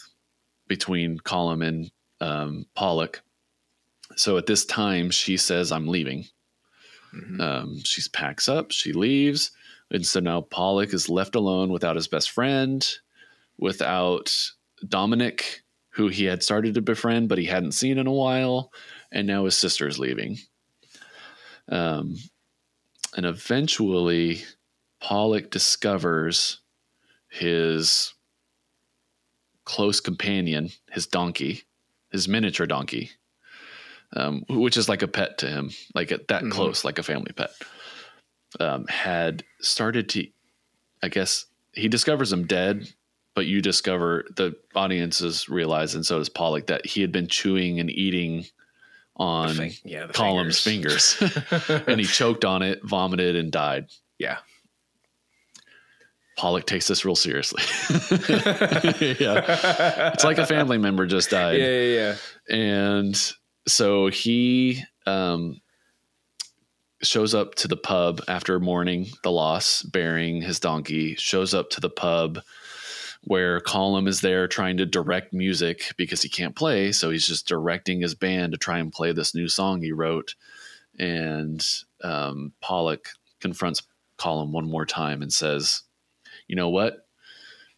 [0.69, 3.23] between Colum and um, Pollock.
[4.17, 6.27] So at this time, she says, I'm leaving.
[7.15, 7.41] Mhm.
[7.41, 9.51] Um, she packs up, she leaves.
[9.91, 12.87] And so now Pollock is left alone without his best friend,
[13.59, 14.35] without
[14.89, 18.73] Dominic, who he had started to befriend, but he hadn't seen in a while.
[19.13, 20.39] And now his sister is leaving.
[21.69, 22.17] Um,
[23.17, 24.45] and eventually,
[25.01, 26.61] Pollock discovers
[27.37, 28.15] his
[29.65, 31.63] close companion, his donkey,
[32.11, 33.11] his miniature donkey,
[34.15, 36.51] um, which is like a pet to him, like that Mhm.
[36.51, 37.51] close, like a family pet,
[38.61, 40.27] um, had started to,
[41.03, 42.89] I guess, he discovers him dead,
[43.35, 47.81] but you discover the audiences realize, and so does Pollock, that he had been chewing
[47.81, 48.47] and eating
[49.17, 51.17] on yeah, Colum's fingers,
[51.87, 53.89] and he choked on it, vomited, and died.
[54.19, 54.39] yeah.
[56.37, 57.63] Pollock takes this real seriously.
[59.19, 60.13] yeah.
[60.13, 61.59] It's like a family member just died.
[61.59, 62.17] Yeah, yeah,
[62.51, 62.55] yeah.
[62.55, 63.33] And
[63.67, 65.61] so he um,
[67.03, 71.81] shows up to the pub after mourning the loss, bearing his donkey, shows up to
[71.81, 72.41] the pub
[73.23, 76.93] where Colum is there trying to direct music because he can't play.
[76.93, 80.37] So he's just directing his band to try and play this new song he wrote.
[80.99, 81.65] And
[82.05, 83.09] um, Pollock
[83.41, 83.83] confronts
[84.17, 85.83] Colum one more time and says,
[86.49, 87.07] You know what?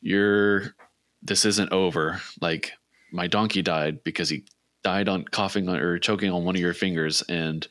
[0.01, 0.75] You're,
[1.23, 2.21] this isn't over.
[2.41, 2.73] Like,
[3.13, 4.45] my donkey died because he
[4.83, 7.67] died on coughing on, or choking on one of your fingers and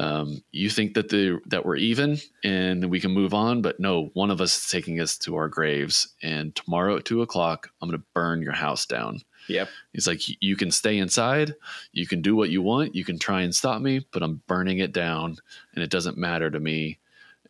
[0.00, 4.10] um, you think that the that we're even and we can move on but no
[4.14, 7.90] one of us is taking us to our graves and tomorrow at two o'clock i'm
[7.90, 9.68] going to burn your house down Yep.
[9.92, 11.54] he's like you can stay inside
[11.92, 14.78] you can do what you want you can try and stop me but i'm burning
[14.78, 15.36] it down
[15.74, 16.98] and it doesn't matter to me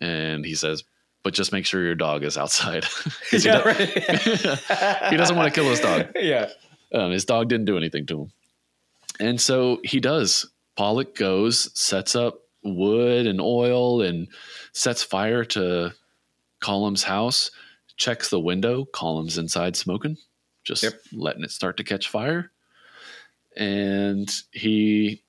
[0.00, 0.82] and he says
[1.22, 2.82] but just make sure your dog is outside
[3.30, 3.88] 'Cause he Yeah, do- right.
[5.10, 6.50] he doesn't want to kill his dog Yeah.
[6.92, 8.32] um, his dog didn't do anything to him.
[9.20, 10.46] And so he does.
[10.76, 14.26] Pollock goes, sets up wood and oil and
[14.72, 15.92] sets fire to
[16.60, 17.50] Colum's house,
[17.96, 18.84] checks the window.
[18.86, 20.16] Colum's inside smoking,
[20.64, 20.94] just Yep.
[21.12, 22.50] letting it start to catch fire.
[23.56, 25.22] And he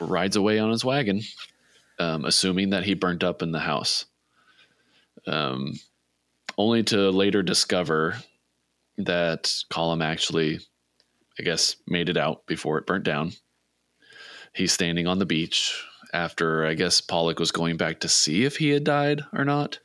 [0.00, 1.20] rides away on his wagon,
[1.98, 4.06] um, assuming that he burnt up in the house.
[5.26, 5.74] Um,
[6.56, 8.16] only to later discover
[8.98, 10.60] that Colum actually
[11.38, 13.32] I guess, made it out before it burnt down.
[14.54, 18.56] He's standing on the beach after, I guess, Pollock was going back to see if
[18.56, 19.78] he had died or not.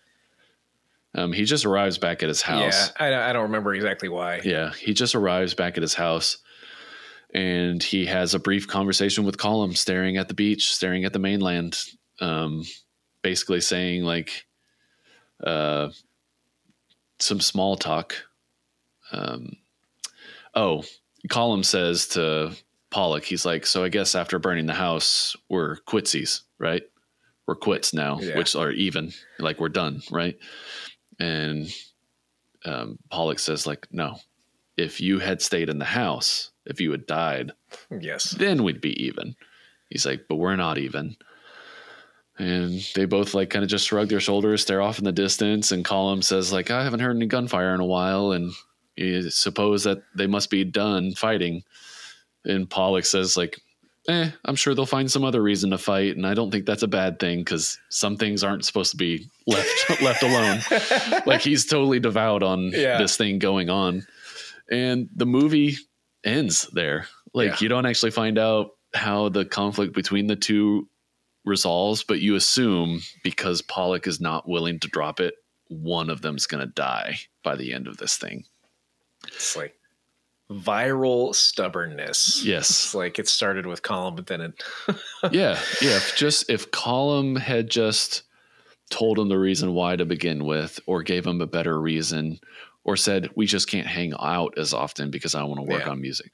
[1.16, 2.92] Um, he just arrives back at his house.
[3.00, 3.06] Yeah.
[3.06, 4.42] I, I don't remember exactly why.
[4.44, 6.38] Yeah, he just arrives back at his house
[7.36, 11.20] and he has a brief conversation with Colum staring at the beach, staring at the
[11.20, 11.78] mainland,
[12.20, 12.64] um,
[13.22, 14.46] basically saying, like,
[15.44, 15.90] uh,
[17.20, 18.16] some small talk.
[19.12, 19.58] Um,
[20.56, 20.84] oh,
[21.30, 22.52] Colum says to
[22.90, 26.84] Pollock, he's like, So I guess after burning the house, we're quitsies, right?
[27.48, 28.38] We're quits now, Yeah.
[28.38, 30.38] which are even, like we're done, right?
[31.20, 31.68] And
[32.66, 34.18] um, Pollock says, like, no,
[34.78, 37.52] if you had stayed in the house, if you had died,
[37.92, 38.32] Yes.
[38.32, 39.36] then we'd be even.
[39.90, 41.16] He's like, but we're not even.
[42.40, 45.72] And they both like kind of just shrug their shoulders, stare off in the distance,
[45.72, 48.52] and Colum says, like, I haven't heard any gunfire in a while, and
[48.96, 51.62] you suppose that they must be done fighting.
[52.46, 53.60] And Pollock says, like,
[54.10, 56.82] eh, I'm sure they'll find some other reason to fight, and I don't think that's
[56.84, 60.60] a bad thing because some things aren't supposed to be left left alone.
[61.28, 62.98] like he's totally devout on Yeah.
[62.98, 64.08] this thing going on.
[64.72, 65.76] And the movie
[66.24, 67.06] ends there.
[67.34, 67.58] Like Yeah.
[67.62, 70.88] you don't actually find out how the conflict between the two
[71.46, 75.36] resolves, but you assume because Pollock is not willing to drop it,
[75.68, 78.46] one of them's gonna die by the end of this thing.
[79.28, 79.76] It's like
[80.50, 82.38] viral stubbornness.
[82.38, 82.96] It's Yes.
[82.96, 84.64] like it started with Colum, but then it
[85.32, 85.60] yeah.
[85.82, 85.98] Yeah.
[85.98, 88.24] If just if Colum had just
[88.90, 92.40] told him the reason why to begin with, or gave him a better reason,
[92.84, 95.92] or said, we just can't hang out as often because I want to work Yeah.
[95.92, 96.32] on music.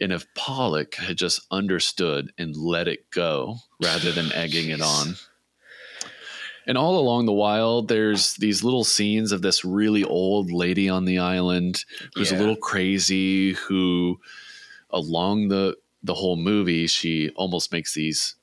[0.00, 5.16] And if Pollock had just understood and let it go rather than egging it on.
[6.66, 11.04] And all along the while, there's these little scenes of this really old lady on
[11.04, 11.84] the island
[12.14, 14.20] who's a little crazy, who
[14.90, 18.36] along the the whole movie, she almost makes these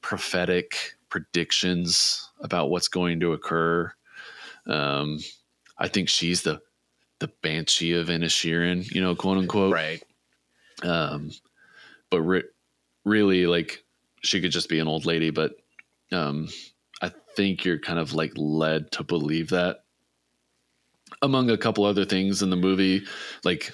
[0.00, 3.92] prophetic predictions about what's going to occur.
[4.66, 5.20] Um,
[5.78, 6.60] I think she's the
[7.18, 9.72] the banshee of Inisherin, you know, quote unquote.
[9.72, 10.02] right.
[10.82, 11.30] Um,
[12.10, 12.42] but re-
[13.04, 13.82] really, like,
[14.22, 15.30] she could just be an old lady.
[15.30, 15.52] But
[16.12, 16.48] um,
[17.00, 19.84] I think you're kind of like led to believe that.
[21.22, 23.04] Among a couple other things in the movie,
[23.44, 23.72] like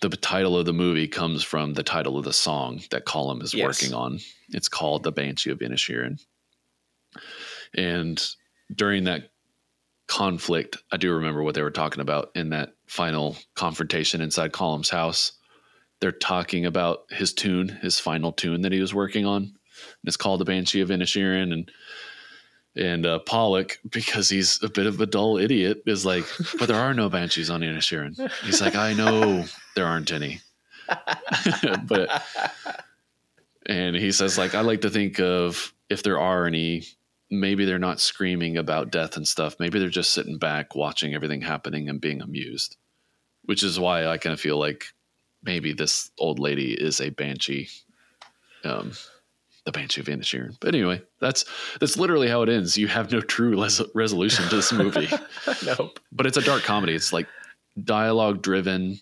[0.00, 3.54] the title of the movie comes from the title of the song that Colum is
[3.54, 3.64] Yes.
[3.80, 4.18] working on.
[4.48, 6.18] It's called "The Banshee of Inisherin,"
[7.74, 8.20] and
[8.74, 9.30] during that
[10.06, 14.90] conflict, I do remember what they were talking about in that final confrontation inside Colum's
[14.90, 15.32] house.
[16.00, 19.42] They're talking about his tune, his final tune that he was working on.
[19.42, 19.54] And
[20.04, 21.52] it's called the Banshee of Inisherin.
[21.52, 21.70] And
[22.76, 26.24] and uh, Pollock, because he's a bit of a dull idiot, is like,
[26.58, 28.30] but there are no banshees on Inisherin.
[28.42, 29.44] He's like, I know
[29.76, 30.40] there aren't any.
[31.84, 32.22] but
[33.66, 36.84] and he says, like, I like to think of if there are any,
[37.30, 39.56] maybe they're not screaming about death and stuff.
[39.58, 42.76] Maybe they're just sitting back watching everything happening and being amused.
[43.44, 44.86] Which is why I kind of feel like
[45.42, 47.68] maybe this old lady is a banshee.
[48.64, 48.92] Um
[49.64, 50.56] the Banshee of Inisherin.
[50.60, 51.44] But anyway, that's
[51.80, 52.76] that's literally how it ends.
[52.76, 55.08] You have no true les- resolution to this movie
[55.64, 55.98] nope.
[56.12, 56.94] but it's a dark comedy.
[56.94, 57.26] It's like
[57.82, 59.00] dialogue driven,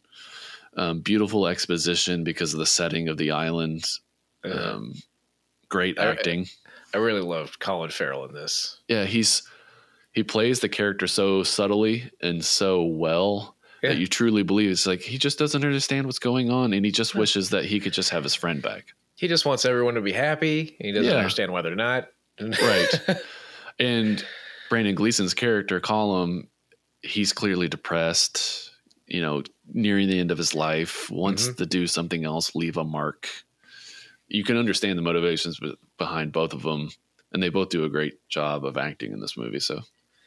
[0.76, 3.84] um, beautiful exposition because of the setting of the island.
[4.44, 4.94] Um,
[5.68, 6.46] great acting.
[6.94, 8.78] I really loved Colin Farrell in this.
[8.88, 9.42] yeah, he's
[10.12, 13.90] he plays the character so subtly and so well Yeah.
[13.90, 16.92] that you truly believe it's like he just doesn't understand what's going on and he
[16.92, 18.92] just wishes that he could just have his friend back.
[19.16, 20.76] He just wants everyone to be happy.
[20.80, 21.16] He doesn't Yeah.
[21.16, 22.08] understand why they're not.
[22.40, 22.90] Right.
[23.78, 24.22] and
[24.68, 26.48] Brendan Gleeson's character, Colum,
[27.02, 28.70] he's clearly depressed,
[29.06, 31.56] you know, nearing the end of his life, wants Mhm.
[31.56, 33.28] to do something else, leave a mark.
[34.28, 35.58] You can understand the motivations
[36.02, 36.90] behind both of them,
[37.32, 39.60] and they both do a great job of acting in this movie.
[39.60, 39.80] So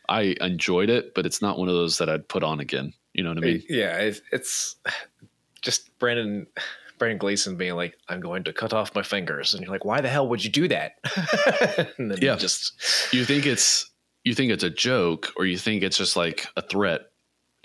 [0.07, 2.93] I enjoyed it, but it's not one of those that I'd put on again.
[3.13, 3.63] You know what I mean?
[3.69, 4.75] yeah, it's, it's
[5.61, 6.47] just Brendan
[6.97, 9.99] Brendan Gleeson being like, "I'm going to cut off my fingers," and you're like, "Why
[10.01, 10.93] the hell would you do that?"
[11.97, 12.35] and then Yeah.
[12.37, 12.71] just
[13.13, 13.91] You think it's
[14.23, 17.01] you think it's a joke, or you think it's just like a threat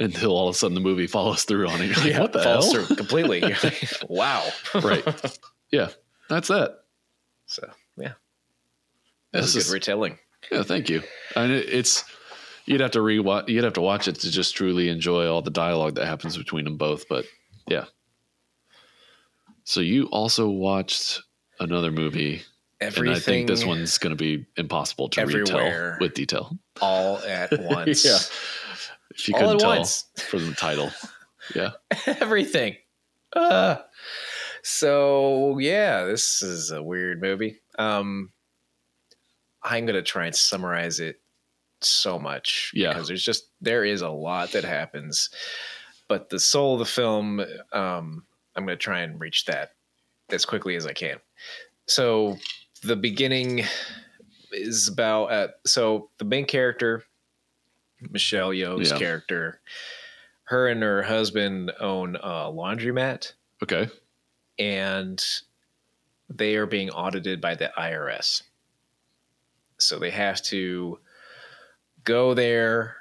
[0.01, 1.87] until all of a sudden the movie follows through on it.
[1.97, 2.85] You're like, what the falls hell?
[2.87, 3.41] through completely.
[3.63, 5.05] Like, wow, Right.
[5.71, 5.89] Yeah,
[6.29, 6.81] that's that.
[7.47, 7.69] So
[8.01, 8.13] yeah,
[9.33, 10.19] that's This a is- good retelling.
[10.51, 11.03] Yeah, thank you.
[11.37, 12.03] And it, it's
[12.65, 13.49] you'd have to rewatch.
[13.49, 16.65] You'd have to watch it to just truly enjoy all the dialogue that happens between
[16.65, 17.07] them both.
[17.09, 17.27] But
[17.69, 17.85] yeah.
[19.65, 21.23] So you also watched
[21.61, 22.43] another movie,
[22.81, 26.57] Everything, and I think this one's going to be impossible to retell with detail.
[26.81, 28.05] all at once.
[28.05, 28.19] Yeah.
[29.15, 30.07] If you All couldn't at tell once.
[30.17, 30.91] from the title,
[31.55, 31.73] yeah,
[32.07, 32.77] everything.
[33.35, 33.77] Uh,
[34.63, 37.61] so yeah, this is a weird movie.
[37.79, 38.31] Um,
[39.63, 41.21] I'm gonna try and summarize it
[41.83, 42.93] so much Yeah.
[42.93, 45.31] because there's just there is a lot that happens,
[46.09, 47.41] but the soul of the film,
[47.73, 49.73] um, I'm gonna try and reach that
[50.31, 51.19] as quickly as I can.
[51.87, 52.37] So
[52.83, 53.65] the beginning
[54.53, 57.05] is about uh, so the main character,
[58.01, 58.99] Michelle Yeoh's Yeah.
[58.99, 59.61] character,
[60.45, 63.33] her and her husband own a laundromat
[63.63, 63.89] okay,
[64.61, 65.25] and
[66.29, 68.43] they are being audited by the IRS.
[69.79, 70.99] So they have to
[72.05, 72.97] go there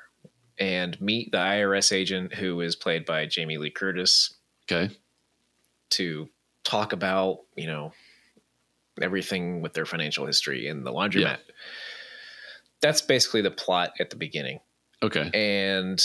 [0.58, 4.34] and meet the IRS agent who is played by Jamie Lee Curtis
[4.72, 4.90] Okay.
[5.92, 6.30] to
[6.64, 7.92] talk about, you know,
[9.02, 11.22] everything with their financial history in the laundromat.
[11.22, 11.38] Yeah.
[12.82, 14.60] That's basically the plot at the beginning.
[15.02, 15.30] Okay.
[15.34, 16.04] And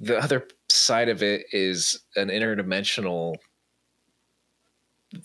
[0.00, 3.34] the other side of it is an interdimensional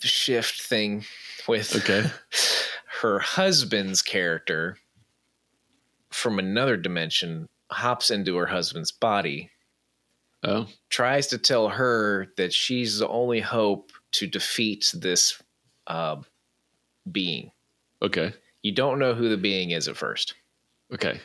[0.00, 1.04] shift thing
[1.48, 2.08] with Okay.
[3.02, 4.76] her husband's character
[6.10, 9.50] from another dimension hops into her husband's body
[10.42, 10.66] Oh.
[10.88, 15.40] tries to tell her that she's the only hope to defeat this
[15.86, 16.16] uh,
[17.12, 17.50] being
[18.02, 18.32] Okay.
[18.62, 20.34] you don't know who the being is at first
[20.92, 21.20] Okay.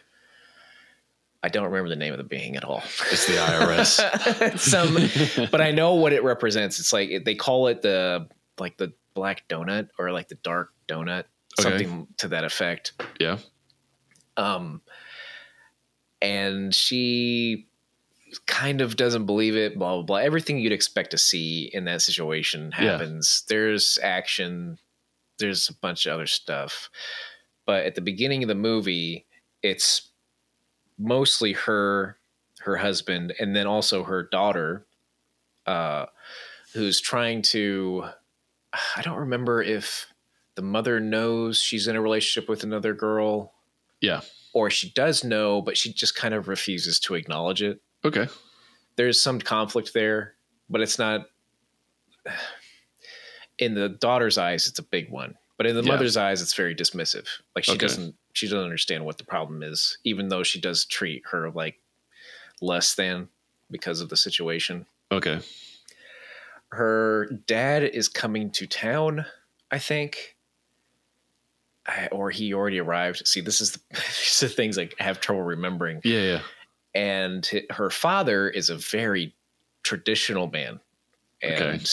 [1.43, 4.59] i don't remember the name of the being at all It's the IRS.
[5.39, 8.27] some but i know what it represents it's like they call it the
[8.59, 11.25] like the black donut or like the dark donut
[11.59, 11.69] Okay.
[11.69, 13.37] something to that effect yeah.
[14.35, 14.81] um
[16.21, 17.67] and she
[18.45, 22.01] kind of doesn't believe it blah blah blah everything you'd expect to see in that
[22.01, 22.91] situation Yeah.
[22.91, 24.77] happens there's action
[25.39, 26.89] there's a bunch of other stuff
[27.65, 29.25] but at the beginning of the movie
[29.63, 30.09] it's
[30.97, 32.17] mostly her
[32.59, 34.85] her husband and then also her daughter
[35.67, 36.05] uh
[36.73, 38.03] who's trying to
[38.95, 40.07] i don't remember if
[40.55, 43.53] the mother knows she's in a relationship with another girl
[44.01, 44.21] Yeah.
[44.53, 47.81] or she does know, but she just kind of refuses to acknowledge it.
[48.05, 48.27] Okay.
[48.95, 50.35] There's some conflict there,
[50.69, 51.25] but it's not.
[53.57, 55.87] In the daughter's eyes, it's a big one, but in the Yeah.
[55.93, 57.27] mother's eyes, it's very dismissive.
[57.55, 57.79] Like she Okay.
[57.87, 61.79] doesn't, she doesn't understand what the problem is, even though she does treat her like
[62.61, 63.29] less than
[63.71, 64.85] because of the situation.
[65.11, 65.39] Okay.
[66.71, 69.25] Her dad is coming to town,
[69.71, 70.35] I think.
[71.87, 73.27] I, or he already arrived.
[73.27, 76.01] See, this is the, these are things I have trouble remembering.
[76.03, 76.21] Yeah.
[76.21, 76.39] Yeah.
[76.95, 79.35] and her father is a very
[79.83, 80.79] traditional man
[81.43, 81.85] and Okay.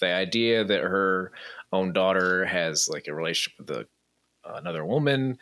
[0.00, 1.32] the idea that her
[1.72, 3.80] own daughter has like a relationship with a,
[4.44, 5.38] uh, another woman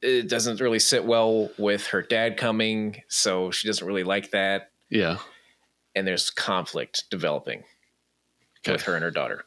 [0.00, 4.72] it doesn't really sit well with her dad coming so she doesn't really like that
[4.90, 5.18] Yeah.
[5.94, 7.64] And there's conflict developing
[8.64, 8.72] Okay.
[8.72, 9.44] with her and her daughter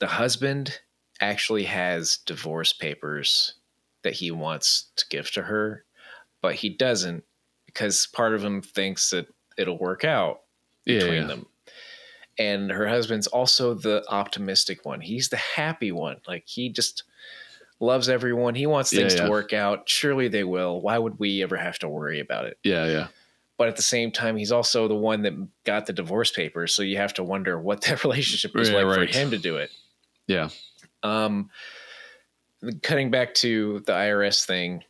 [0.00, 0.80] the husband
[1.20, 3.54] actually has divorce papers
[4.02, 5.84] that he wants to give to her
[6.42, 7.24] but he doesn't
[7.66, 10.40] because part of him thinks that it'll work out
[10.84, 10.98] Yeah.
[10.98, 11.26] between yeah.
[11.28, 11.46] them
[12.36, 17.04] and her husband's also the optimistic one he's the happy one like he just
[17.78, 19.24] loves everyone he wants things yeah.
[19.24, 22.58] to work out surely they will why would we ever have to worry about it
[22.64, 22.86] Yeah.
[22.86, 23.06] Yeah.
[23.56, 25.32] But at the same time he's also the one that
[25.64, 28.86] got the divorce papers so you have to wonder what that relationship was Yeah, like
[28.86, 29.10] right.
[29.10, 29.70] for him to do it
[30.26, 30.48] Yeah.
[31.02, 31.50] um
[32.82, 34.82] cutting back to the irs thing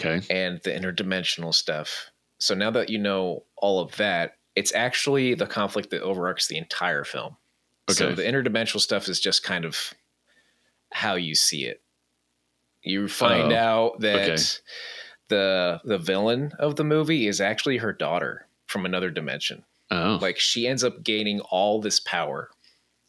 [0.00, 0.24] Okay.
[0.30, 5.46] and the interdimensional stuff so now that you know all of that it's actually the
[5.46, 7.36] conflict that overarches the entire film
[7.90, 7.94] okay.
[7.96, 9.92] so the interdimensional stuff is just kind of
[10.92, 11.82] how you see it
[12.82, 14.42] you find Oh, out that okay.
[15.32, 19.64] The the villain of the movie is actually her daughter from another dimension.
[19.90, 20.18] Oh.
[20.22, 22.48] like she ends up gaining all this power.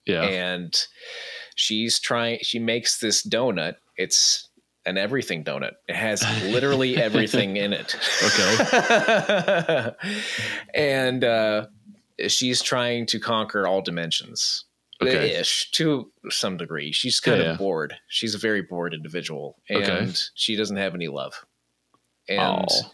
[0.05, 0.24] Yeah.
[0.24, 0.74] and
[1.55, 3.76] she's trying she makes this donut.
[3.95, 4.49] It's
[4.86, 5.76] an everything donut.
[5.88, 7.95] It has literally everything in it.
[8.28, 9.91] Okay.
[10.74, 11.67] And uh
[12.28, 14.65] she's trying to conquer all dimensions.
[15.01, 15.36] Okay.
[15.36, 16.91] ish to some degree.
[16.91, 17.57] She's kind Yeah, of yeah.
[17.57, 17.95] bored.
[18.07, 19.57] She's a very bored individual.
[19.69, 20.11] And Okay.
[20.36, 21.45] she doesn't have any love
[22.30, 22.91] and Aw.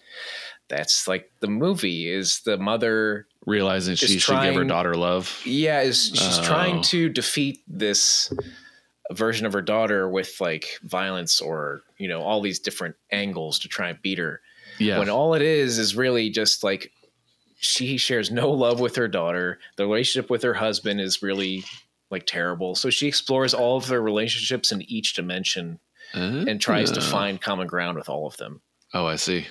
[0.67, 5.41] that's like the movie is the mother Realizing she Just should give her daughter love.
[5.45, 6.43] yeah, is she's Oh.
[6.43, 8.31] trying to defeat this
[9.11, 13.67] version of her daughter with like violence or you know all these different angles to
[13.67, 14.41] try and beat her.
[14.77, 14.99] Yeah.
[14.99, 16.91] When all it is is really just like
[17.57, 19.59] she shares no love with her daughter.
[19.77, 21.63] The relationship with her husband is really
[22.11, 22.75] like terrible.
[22.75, 25.79] So she explores all of their relationships in each dimension
[26.13, 27.03] and tries to Ah.
[27.03, 28.61] find common ground with all of them.
[28.93, 29.47] Oh, I see.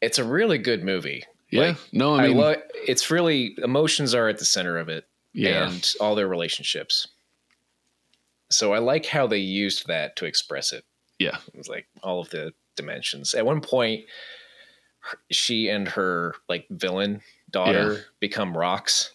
[0.00, 1.24] It's a really good movie.
[1.50, 1.60] Yeah.
[1.68, 2.54] Like, no, I I mean,
[2.86, 5.04] it's really emotions are at the center of it.
[5.32, 5.68] yeah.
[5.68, 7.08] and all their relationships.
[8.50, 10.84] So I like how they used that to express it.
[11.18, 11.36] Yeah.
[11.52, 13.34] It was like all of the dimensions.
[13.34, 14.04] At one point,
[15.30, 17.20] she and her like villain
[17.50, 17.98] daughter Yeah.
[18.20, 19.12] become rocks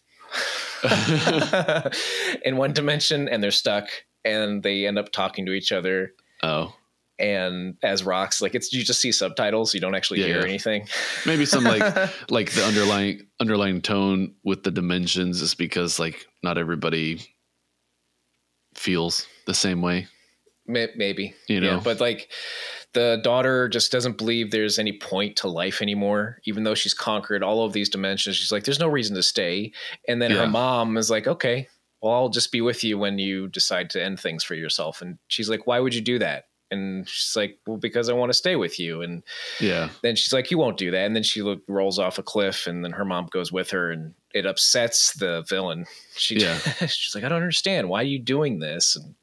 [2.43, 3.87] in one dimension, and they're stuck,
[4.23, 6.13] and they end up talking to each other.
[6.43, 6.73] oh,
[7.17, 10.43] And as rocks, like it's you just see subtitles, you don't actually Yeah, hear yeah.
[10.45, 10.87] anything.
[11.25, 11.83] maybe some like
[12.29, 17.21] like the underlying underlying tone with the dimensions is because like not everybody
[18.75, 20.07] feels the same way.
[20.67, 21.79] Maybe You know.
[21.83, 22.31] but like
[22.93, 27.43] the daughter just doesn't believe there's any point to life anymore, even though she's conquered
[27.43, 28.35] all of these dimensions.
[28.35, 29.73] She's like, there's no reason to stay.
[30.07, 30.37] And then Yeah.
[30.39, 31.67] her mom is like, okay,
[32.01, 35.01] well, I'll just be with you when you decide to end things for yourself.
[35.03, 36.45] And she's like, why would you do that?
[36.71, 39.01] And she's like, well, because I want to stay with you.
[39.01, 39.21] And
[39.59, 39.89] Yeah.
[40.01, 41.05] then she's like, you won't do that.
[41.05, 43.91] And then she look, rolls off a cliff, and then her mom goes with her,
[43.91, 45.85] and it upsets the villain.
[46.17, 46.57] She, Yeah.
[46.87, 47.87] she's like, I don't understand.
[47.87, 48.95] Why are you doing this?
[48.95, 49.15] And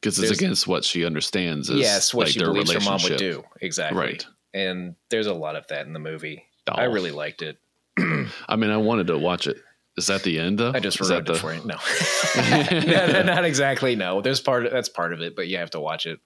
[0.00, 3.00] Because it's against what she understands as yes, what like, she their believes her mom
[3.04, 3.44] would do.
[3.60, 4.00] Exactly.
[4.00, 4.26] Right.
[4.54, 6.44] And there's a lot of that in the movie.
[6.66, 6.90] I Oh.
[6.92, 7.58] really liked it.
[7.98, 9.58] I mean, I wanted to watch it.
[9.96, 10.72] Is that the end though?
[10.74, 11.60] I just wrote it the- for you.
[11.64, 11.76] No.
[12.36, 13.94] no, no, not exactly.
[13.96, 16.18] No, there's part of, that's part of it, but you have to watch it.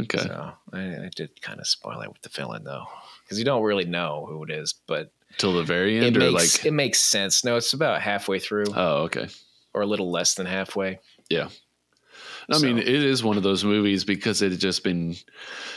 [0.00, 0.18] Okay.
[0.18, 2.84] So I, I did kind of spoil it with the villain though,
[3.24, 6.20] because you don't really know who it is, but Till the very it end, or
[6.32, 6.66] makes like?
[6.66, 7.44] it makes sense.
[7.44, 9.28] No, it's about halfway through, oh, okay.
[9.74, 10.98] or a little less than halfway.
[11.28, 11.48] Yeah.
[12.52, 15.14] I mean, it is one of those movies because it had just been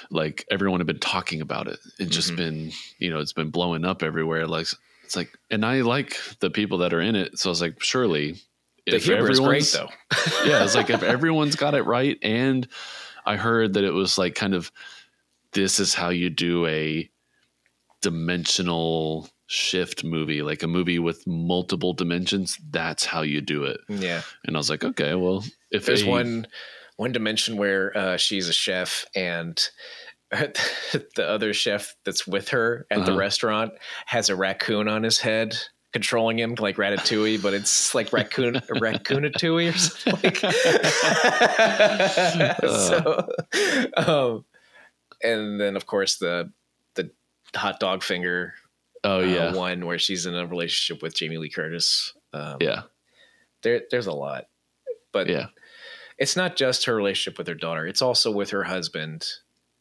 [0.09, 1.77] like everyone had been talking about it.
[1.99, 2.37] It's just Mhm.
[2.37, 4.47] been, you know, it's been blowing up everywhere.
[4.47, 4.67] Like
[5.03, 7.37] it's like, and I like the people that are in it.
[7.37, 8.37] So I was like, surely,
[8.87, 9.89] The if humor is great though.
[10.45, 12.67] yeah, it's like if everyone's got it right, and
[13.25, 14.71] I heard that it was like kind of
[15.53, 17.09] this is how you do a
[18.01, 22.57] dimensional shift movie, like a movie with multiple dimensions.
[22.71, 23.79] That's how you do it.
[23.87, 24.21] yeah.
[24.45, 26.47] And I was like, okay, well, if There's a- one
[26.97, 29.59] one dimension where uh, she's a chef and
[30.31, 33.19] the other chef that's with her at the Uh-huh.
[33.19, 33.73] restaurant
[34.05, 35.57] has a raccoon on his head
[35.93, 40.33] controlling him like ratatouille but it's like raccoon raccoonatouille or something.
[40.33, 40.37] Like
[42.67, 43.27] so
[43.95, 44.45] um
[45.21, 46.51] and then of course the
[46.95, 47.11] the
[47.55, 48.55] hot dog finger
[49.03, 52.13] oh uh, yeah, one where she's in a relationship with Jamie Lee Curtis.
[52.33, 52.83] Um yeah,
[53.61, 54.45] there there's a lot
[55.11, 55.47] but yeah,
[56.17, 57.85] it's not just her relationship with her daughter.
[57.85, 59.27] It's also with her husband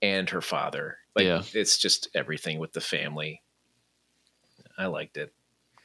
[0.03, 0.99] and her father.
[1.17, 1.43] Like Yeah.
[1.55, 3.41] it's just everything with the family.
[4.77, 5.33] I liked it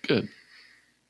[0.08, 0.30] good.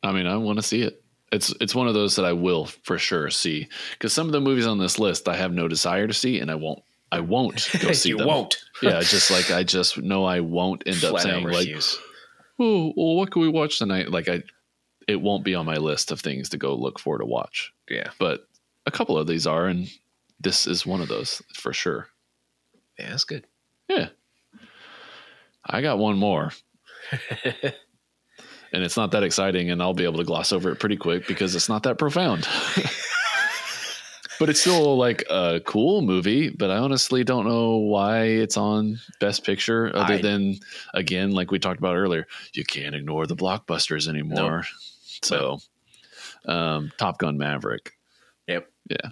[0.03, 1.01] I mean, I want to see it.
[1.31, 4.39] It's it's one of those that I will for sure see because some of the
[4.41, 6.81] movies on this list I have no desire to see, and I won't.
[7.11, 8.17] I won't go see them.
[8.17, 8.27] you them.
[8.27, 11.67] won't Yeah, just like I just know I won't end up flat out saying like,
[12.59, 14.09] oh, well, what can we watch tonight?
[14.11, 14.43] Like I,
[15.07, 17.73] it won't be on my list of things to go look for to watch.
[17.89, 18.47] yeah But
[18.85, 19.87] a couple of these are, and
[20.39, 22.07] this is one of those for sure.
[22.99, 23.45] yeah that's good
[23.89, 24.09] Yeah.
[25.65, 26.51] I got one more,
[28.73, 31.27] and it's not that exciting, and I'll be able to gloss over it pretty quick
[31.27, 32.47] because it's not that profound.
[34.39, 38.99] but it's still like a cool movie, but I honestly don't know why it's on
[39.19, 40.55] Best Picture, other I- than
[40.93, 44.65] again, like we talked about earlier, you can't ignore the blockbusters anymore.
[45.21, 45.59] So,
[46.45, 47.93] um, Top Gun Maverick.
[48.47, 48.69] Yep.
[48.89, 49.09] Yeah.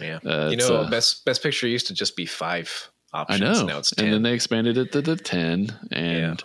[0.00, 3.40] yeah Uh, you know uh, best best picture used to just be five options.
[3.40, 3.66] I know.
[3.66, 6.42] now it's 10 And then they expanded it to the 10 and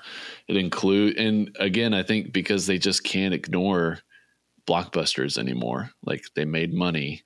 [0.49, 3.99] it include and again I think because they just can't ignore
[4.67, 5.91] blockbusters anymore.
[6.03, 7.21] Like they made money.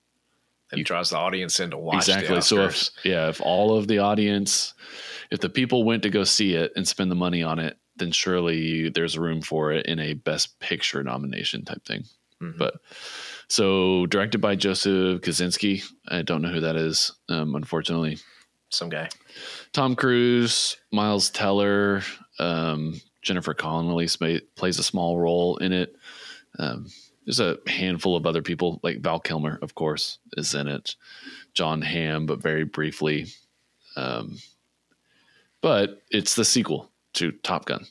[0.71, 2.41] it draws the audience in to watch exactly.
[2.41, 4.73] So if yeah, if all of the audience
[5.31, 8.11] if the people went to go see it and spend the money on it, then
[8.11, 12.03] surely there's room for it in a best picture nomination type thing.
[12.41, 12.57] Mhm.
[12.57, 12.75] But
[13.47, 15.83] so directed by Joseph Kosinski.
[16.07, 18.17] I don't know who that is, um, unfortunately.
[18.69, 19.07] some guy
[19.71, 22.01] Tom Cruise, Miles Teller,
[22.39, 24.07] um, Jennifer Connelly
[24.55, 25.95] plays a small role in it.
[26.59, 26.87] Um,
[27.25, 30.95] there's a handful of other people, like Val Kilmer, of course, is in it.
[31.53, 33.27] Jon Hamm, but very briefly.
[33.95, 34.37] Um,
[35.61, 37.85] but it's the sequel to Top Gun.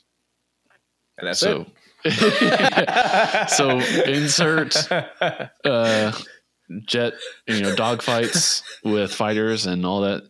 [1.17, 1.65] and that's so,
[3.47, 4.75] so insert
[5.65, 6.11] uh,
[6.85, 7.13] jet,
[7.47, 10.23] you know, dogfights with fighters and all that,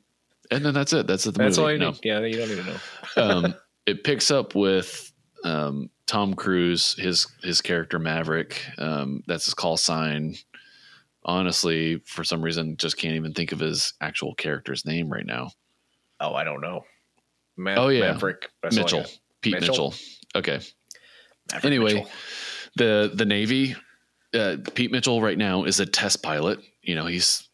[0.51, 1.07] and then that's it.
[1.07, 1.33] That's it.
[1.33, 1.65] The that's movie.
[1.65, 2.77] all you No need yeah you don't need to know
[3.17, 3.55] um,
[3.85, 5.11] it picks up with
[5.43, 8.61] um, Tom Cruise, his his character Maverick.
[8.77, 10.35] Um, that's his call sign.
[11.25, 15.51] Honestly, for some reason, just can't even think of his actual character's name right now.
[16.19, 16.83] oh i don't know
[17.55, 18.11] Ma- Oh, yeah.
[18.11, 19.05] maverick that's Mitchell.
[19.41, 19.69] Pete Mitchell?
[19.91, 19.93] Mitchell.
[20.35, 20.59] Okay.
[21.51, 22.09] Maverick Anyway, Mitchell.
[22.77, 23.75] the the Navy,
[24.33, 26.59] uh, Pete Mitchell right now is a test pilot.
[26.81, 27.47] You know, he's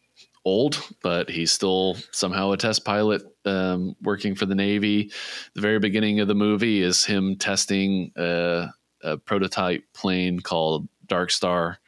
[0.44, 5.10] old, but he's still somehow a test pilot um, working for the Navy.
[5.54, 8.68] The very beginning of the movie is him testing a,
[9.02, 11.78] a prototype plane called Dark Star.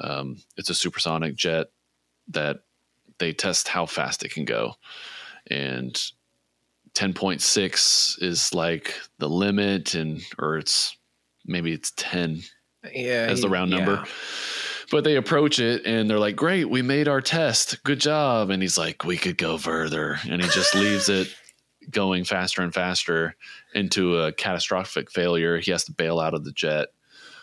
[0.00, 1.68] Um, it's a supersonic jet
[2.28, 2.60] that
[3.18, 4.74] they test how fast it can go,
[5.48, 5.94] and
[6.94, 10.96] 10.6 is like the limit, and or it's
[11.46, 12.40] maybe it's 10
[12.92, 13.78] yeah as the round yeah.
[13.78, 14.04] number.
[14.94, 17.82] But they approach it and they're like, "Great, we made our test.
[17.82, 21.34] Good job." And he's like, "We could go further," and he just leaves it
[21.90, 23.34] going faster and faster
[23.74, 25.58] into a catastrophic failure.
[25.58, 26.90] He has to bail out of the jet.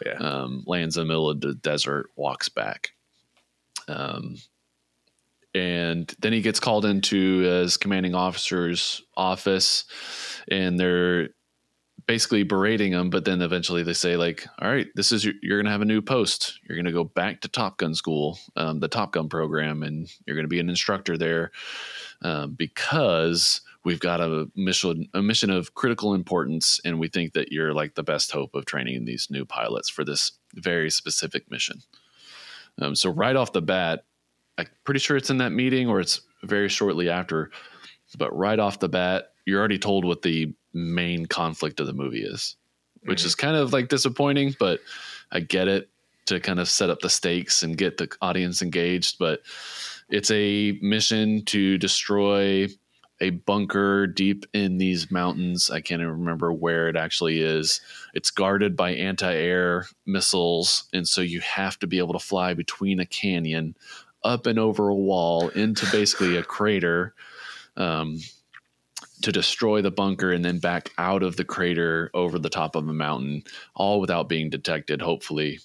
[0.06, 0.14] Yeah.
[0.14, 2.92] Um, lands in the middle of the desert, walks back.
[3.90, 4.38] Um,
[5.54, 9.84] and then he gets called into his commanding officer's office,
[10.50, 11.32] and they're
[12.08, 15.58] basically berating them, But then eventually they say, like, "All right, this is your, you're
[15.58, 16.60] going to have a new post.
[16.64, 20.10] You're going to go back to Top Gun school, um, the Top Gun program, and
[20.26, 21.52] you're going to be an instructor there
[22.22, 27.52] um, because." We've got a mission, a mission of critical importance, and we think that
[27.52, 31.82] you're like the best hope of training these new pilots for this very specific mission.
[32.80, 34.04] Um, so right off the bat,
[34.60, 37.50] I'm pretty sure it's in that meeting or it's very shortly after.
[38.18, 42.24] But right off the bat, you're already told what the main conflict of the movie
[42.24, 42.56] is,
[43.04, 43.26] which Mhm.
[43.26, 44.80] is kind of like disappointing, but
[45.32, 45.90] I get it
[46.28, 49.18] to kind of set up the stakes and get the audience engaged.
[49.18, 49.42] But
[50.10, 52.68] it's a mission to destroy
[53.20, 55.70] a bunker deep in these mountains.
[55.70, 57.80] I can't even remember where it actually is.
[58.14, 60.86] It's guarded by anti air missiles.
[60.92, 63.76] And so you have to be able to fly between a canyon
[64.24, 67.14] up and over a wall into basically a crater
[67.78, 68.20] um,
[69.22, 72.88] to destroy the bunker and then back out of the crater over the top of
[72.88, 73.44] a mountain,
[73.76, 75.60] all without being detected, hopefully.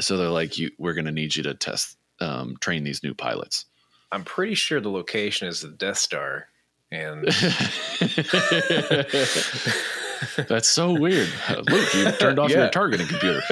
[0.00, 3.14] So they're like, you, we're going to need you to test, um, train these new
[3.14, 3.66] pilots.
[4.10, 6.48] I'm pretty sure the location is the Death Star,
[6.90, 7.24] and
[10.48, 11.28] That's so weird.
[11.70, 12.62] Luke, you turned off Yeah.
[12.62, 13.42] your targeting computer.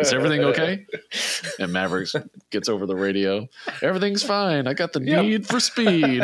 [0.00, 0.86] Is everything okay?
[1.58, 2.14] And Mavericks
[2.50, 3.48] gets over the radio.
[3.82, 4.66] Everything's fine.
[4.66, 5.22] I got the Yep.
[5.24, 6.22] need for speed.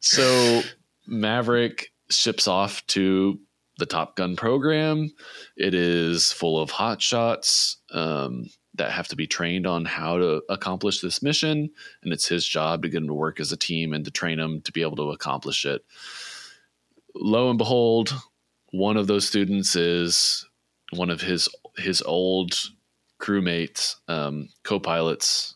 [0.00, 0.62] so
[1.06, 3.38] Maverick ships off to
[3.78, 5.10] the Top Gun program.
[5.56, 8.48] It is full of hot shots um,
[8.82, 11.70] that have to be trained on how to accomplish this mission,
[12.02, 14.38] and it's his job to get them to work as a team and to train
[14.38, 15.84] them to be able to accomplish it.
[17.14, 18.12] Lo and behold,
[18.72, 20.44] one of those students is
[20.90, 22.58] one of his his old
[23.20, 25.54] crewmates, um, co-pilots.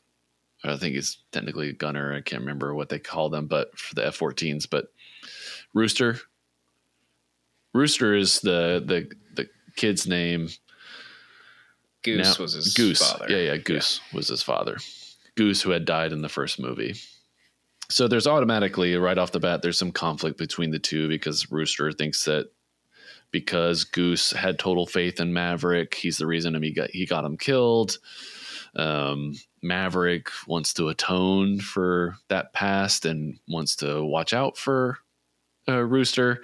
[0.63, 2.15] I think he's technically a gunner.
[2.15, 4.69] I can't remember what they call them, but for the F-14s.
[4.71, 4.87] But
[5.75, 6.21] Rooster,
[7.75, 10.49] Rooster is the the the kid's name.
[12.07, 13.11] Goose was his Goose.
[13.11, 13.27] father.
[13.29, 14.79] Yeah, yeah, Goose was his father.
[15.37, 16.95] Goose, who had died in the first movie.
[17.89, 21.93] So there's automatically right off the bat there's some conflict between the two because Rooster
[21.93, 22.51] thinks that
[23.31, 27.37] because Goose had total faith in Maverick, he's the reason he got he got him
[27.37, 27.99] killed.
[28.75, 34.99] Um, Maverick wants to atone for that past and wants to watch out for
[35.69, 36.43] uh, Rooster,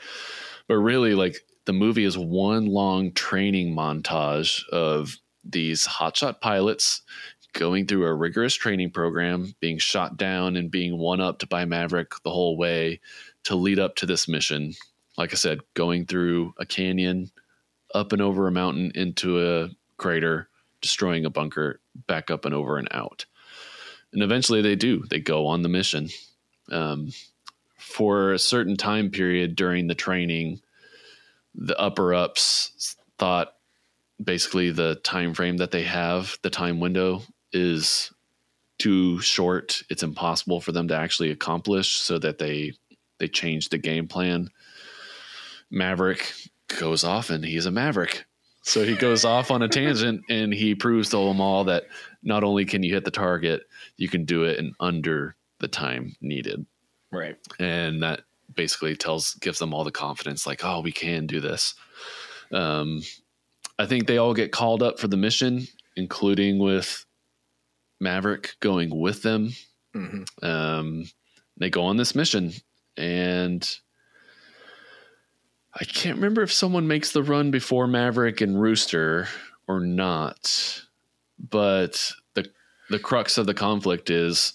[0.68, 1.36] but really, like
[1.66, 7.03] the movie is one long training montage of these hotshot pilots
[7.53, 12.12] going through a rigorous training program, being shot down and being one upped by Maverick
[12.22, 13.01] the whole way
[13.45, 14.74] to lead up to this mission.
[15.18, 17.30] Like I said, going through a canyon,
[17.95, 19.68] up and over a mountain into a
[19.99, 20.49] crater,
[20.80, 23.26] destroying a bunker, back up and over and out.
[24.12, 25.05] And eventually they do.
[25.11, 26.09] They go on the mission.
[26.70, 27.12] Um,
[27.76, 30.61] for a certain time period during the training,
[31.55, 33.55] the upper ups thought
[34.22, 38.12] basically the time frame that they have, the time window is
[38.78, 39.82] too short.
[39.90, 42.72] It's impossible for them to actually accomplish so that they
[43.18, 44.50] they change the game plan.
[45.70, 46.32] Maverick
[46.78, 48.24] goes off and he's a maverick.
[48.62, 51.84] So he goes off on a tangent and he proves to them all that
[52.22, 53.62] not only can you hit the target,
[53.96, 56.66] you can do it in under the time needed
[57.12, 57.36] Right.
[57.60, 58.22] and that
[58.54, 61.74] basically tells gives them all the confidence like oh we can do this
[62.50, 63.00] um,
[63.78, 65.66] i think they all get called up for the mission
[65.96, 67.04] including with
[68.00, 69.50] maverick going with them.
[69.94, 71.04] Hmm um,
[71.58, 72.52] they go on this mission
[72.96, 73.78] and
[75.78, 79.28] i can't remember if someone makes the run before maverick and rooster
[79.68, 80.82] or not
[81.38, 82.46] but the
[82.90, 84.54] the crux of the conflict is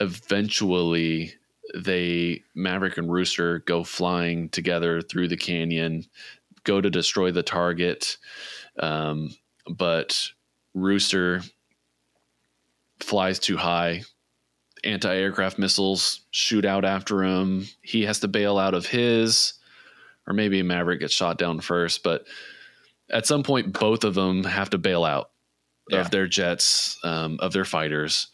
[0.00, 1.32] eventually
[1.74, 6.04] they maverick and rooster go flying together through the canyon
[6.66, 8.18] go to destroy the target.
[8.78, 9.34] Um,
[9.66, 10.20] but
[10.74, 11.40] rooster
[13.00, 14.02] flies too high.
[14.84, 17.66] Anti-aircraft missiles shoot out after him.
[17.82, 19.54] He has to bail out of his
[20.26, 22.24] or maybe maverick gets shot down first but
[23.10, 25.30] at some point both of them have to bail out
[25.88, 26.00] Yeah.
[26.00, 28.26] of their jets um, of their fighters.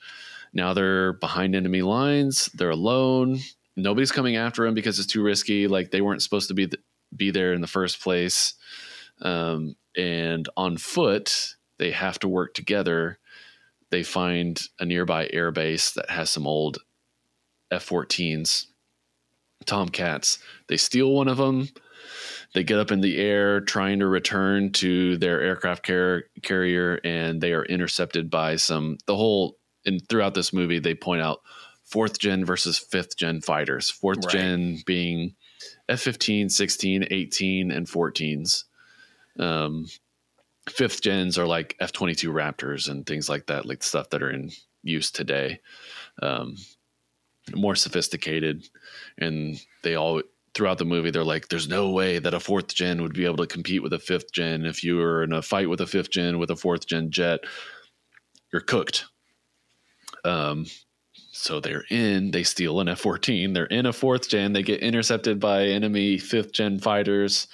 [0.54, 2.46] Now they're behind enemy lines.
[2.54, 3.40] They're alone.
[3.76, 5.66] Nobody's coming after them because it's too risky.
[5.68, 6.66] Like they weren't supposed to be
[7.16, 8.54] be there in the first place
[9.22, 13.18] um, and on foot they have to work together.
[13.90, 16.78] They find a nearby airbase that has some old
[17.70, 18.66] F-14s,
[19.66, 20.38] Tomcats.
[20.68, 21.68] They steal one of them.
[22.54, 27.40] They get up in the air trying to return to their aircraft car- carrier, and
[27.40, 28.98] they are intercepted by some.
[29.06, 31.40] The whole and throughout this movie, they point out
[31.84, 33.90] fourth gen versus fifth gen fighters.
[33.90, 34.32] Fourth Right.
[34.32, 35.34] gen being
[35.92, 38.64] F 15, 16, 18, and 14s.
[39.38, 39.86] Um,
[40.70, 44.30] fifth gens are like F 22 Raptors and things like that, like stuff that are
[44.30, 44.50] in
[44.82, 45.60] use today.
[46.22, 46.56] Um,
[47.54, 48.66] more sophisticated.
[49.18, 50.22] And they all,
[50.54, 53.36] throughout the movie, they're like, there's no way that a fourth gen would be able
[53.36, 54.64] to compete with a fifth gen.
[54.64, 57.40] If you were in a fight with a fifth gen with a fourth gen jet,
[58.50, 59.04] you're cooked.
[60.24, 60.64] Um,
[61.32, 63.52] so they're in, they steal an F 14.
[63.54, 64.52] They're in a fourth gen.
[64.52, 67.48] They get intercepted by enemy fifth gen fighters,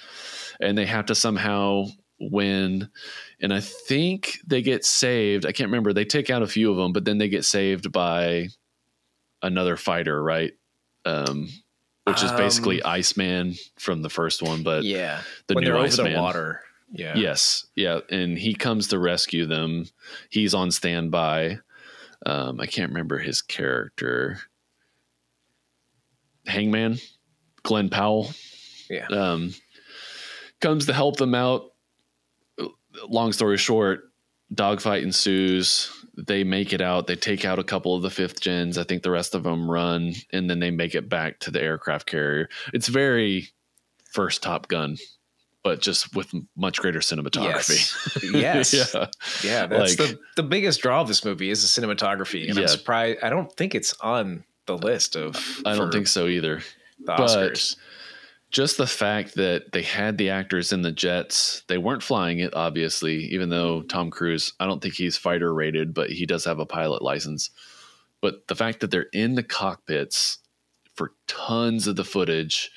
[0.59, 1.85] and they have to somehow
[2.19, 2.89] win.
[3.41, 5.45] And I think they get saved.
[5.45, 5.93] I can't remember.
[5.93, 8.49] They take out a few of them, but then they get saved by
[9.41, 10.51] another fighter, right?
[11.05, 11.47] Um,
[12.03, 16.13] which is Um, basically Iceman from the first one, but yeah, the when new Iceman.
[16.13, 16.61] the water.
[16.91, 17.15] Yeah.
[17.15, 19.85] Yes, yeah, and he comes to rescue them.
[20.31, 21.59] He's on standby.
[22.25, 24.39] Um, I can't remember his character.
[26.45, 26.97] Hangman,
[27.63, 28.31] Glen Powell,
[28.89, 29.07] Yeah.
[29.07, 29.53] um,
[30.61, 31.73] comes to help them out.
[33.07, 34.11] Long story short,
[34.53, 35.91] dogfight ensues.
[36.17, 37.07] They make it out.
[37.07, 38.77] They take out a couple of the fifth gens.
[38.77, 41.61] I think the rest of them run, and then they make it back to the
[41.61, 42.49] aircraft carrier.
[42.73, 43.49] It's very
[44.11, 44.97] first Top Gun,
[45.63, 48.31] but just with much greater cinematography.
[48.33, 48.73] Yes.
[48.73, 49.07] yeah.
[49.43, 52.61] Yeah, that's Like- the the biggest draw of this movie is the cinematography, and Yeah.
[52.63, 53.19] I'm surprised.
[53.23, 55.35] I don't think it's on the list of.
[55.65, 56.61] I don't think so either.
[56.99, 57.75] the but- Oscars.
[58.51, 62.55] Just the fact that they had the actors in the jets, they weren't flying it,
[62.55, 66.57] obviously, even though Tom Cruise, I don't think he's fighter rated, but he does have
[66.57, 67.51] a pilot license.
[68.21, 70.39] But the fact that they're in the cockpits
[70.95, 72.71] for tons of the footage,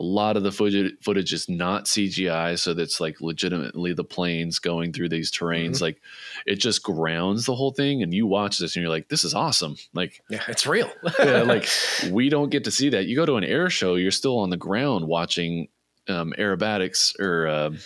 [0.00, 4.58] a lot of the footage, footage is not CGI, so that's like legitimately the planes
[4.58, 5.76] going through these terrains.
[5.76, 5.80] Mhm.
[5.82, 6.00] Like
[6.46, 9.34] it just grounds the whole thing, and you watch this and you're like, this is
[9.34, 9.76] awesome.
[9.92, 10.90] Like Yeah, it's real.
[11.18, 11.68] yeah, like
[12.10, 13.06] we don't get to see that.
[13.06, 15.68] You go to an air show, you're still on the ground watching
[16.08, 17.78] um, aerobatics or um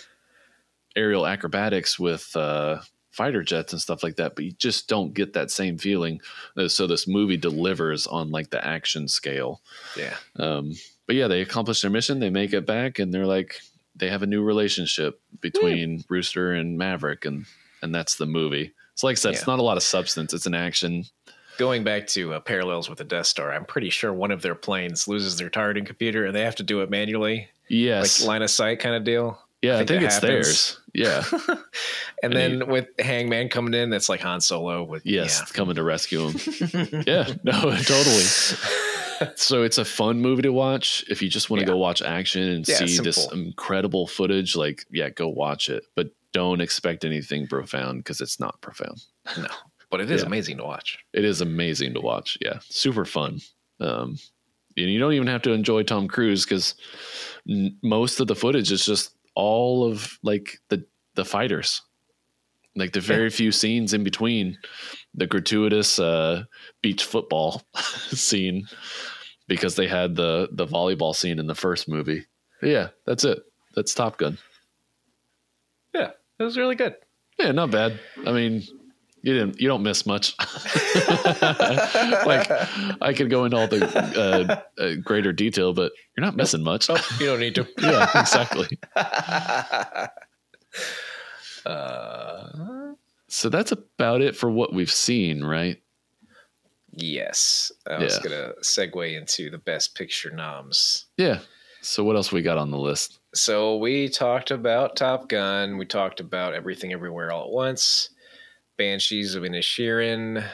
[0.95, 2.79] aerial acrobatics with uh,
[3.11, 6.19] fighter jets and stuff like that, but you just don't get that same feeling.
[6.57, 9.61] Uh, So this movie delivers on like the action scale.
[9.95, 10.73] yeah, Um,
[11.09, 12.19] but yeah, they accomplish their mission.
[12.19, 13.55] They make it back, and they're like
[13.95, 17.45] they have a new relationship between Rooster and Maverick, and
[17.81, 18.73] and that's the movie.
[18.93, 20.35] So like I said, it's not a lot of substance.
[20.35, 21.05] It's an action.
[21.57, 24.53] going back to uh, parallels with the Death Star, I'm pretty sure one of their
[24.53, 28.21] planes loses their targeting computer, and they have to do it manually, Yes.
[28.21, 29.39] like line of sight kind of deal.
[29.63, 30.29] Yeah, I think think, it's happens.
[30.29, 30.79] theirs.
[30.93, 31.23] Yeah.
[32.21, 35.83] And And then with Hangman coming in, that's like Han Solo with Yes, coming to
[35.83, 36.35] rescue him.
[37.07, 38.23] yeah, no, totally.
[39.35, 41.73] So it's a fun movie to watch if you just want to Yeah.
[41.73, 44.55] go watch action and Yeah, see this incredible footage.
[44.55, 49.03] Like, yeah, go watch it, but don't expect anything profound because it's not profound.
[49.37, 49.47] no,
[49.89, 50.27] but it is Yeah.
[50.27, 50.97] amazing to watch.
[51.13, 52.37] It is amazing to watch.
[52.41, 53.41] Yeah, super fun.
[53.79, 54.17] Um,
[54.77, 56.75] and you don't even have to enjoy Tom Cruise because
[57.49, 61.81] n- most of the footage is just all of like the the fighters.
[62.75, 64.57] Like the very few scenes in between
[65.13, 66.43] the gratuitous uh,
[66.81, 68.65] beach football scene
[69.47, 72.25] because they had the the volleyball scene in the first movie.
[72.61, 73.39] But yeah, that's it.
[73.75, 74.37] That's Top Gun.
[75.93, 76.95] Yeah, it was really good.
[77.37, 77.99] Yeah, not bad.
[78.25, 78.63] I mean,
[79.21, 80.35] you didn't you don't miss much.
[82.25, 82.49] like
[83.01, 86.89] I could go into all the uh, uh, greater detail, but you're not missing much.
[86.89, 87.67] Oh, you don't need to.
[87.79, 88.79] yeah, exactly.
[91.65, 92.78] uh,
[93.29, 95.81] So that's about it for what we've seen, right?
[97.01, 101.05] yes, I was gonna segue into the best picture noms.
[101.17, 101.39] Yeah.
[101.81, 103.19] So what else we got on the list?
[103.33, 105.77] So we talked about Top Gun.
[105.77, 108.09] We talked about Everything Everywhere All at Once,
[108.77, 110.45] Banshees of Inisherin,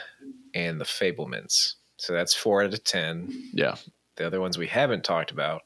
[0.54, 1.76] and The Fabelmans.
[1.98, 3.50] So that's four out of ten.
[3.54, 3.76] Yeah.
[4.18, 5.62] The other ones we haven't talked about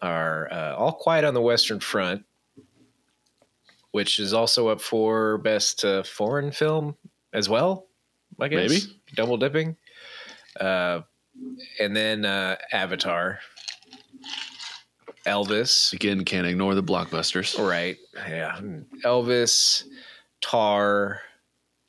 [0.00, 2.24] are uh, All Quiet on the Western Front,
[3.92, 6.96] which is also up for best uh, foreign film
[7.32, 7.86] as well.
[8.40, 8.80] I guess Maybe.
[9.14, 9.76] double dipping.
[10.58, 11.00] Uh,
[11.80, 13.38] and then uh, Avatar,
[15.26, 17.56] Elvis, Again, can't ignore the blockbusters.
[17.58, 17.96] Right.
[18.14, 18.58] Yeah.
[19.04, 19.84] Elvis,
[20.40, 21.20] Tar,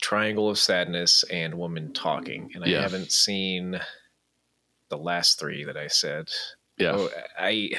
[0.02, 2.52] Triangle of Sadness, and Woman Talking.
[2.54, 2.82] And I Yeah.
[2.82, 3.80] haven't seen
[4.90, 6.30] the last three that I said.
[6.78, 6.92] Yeah.
[6.96, 7.72] Oh, I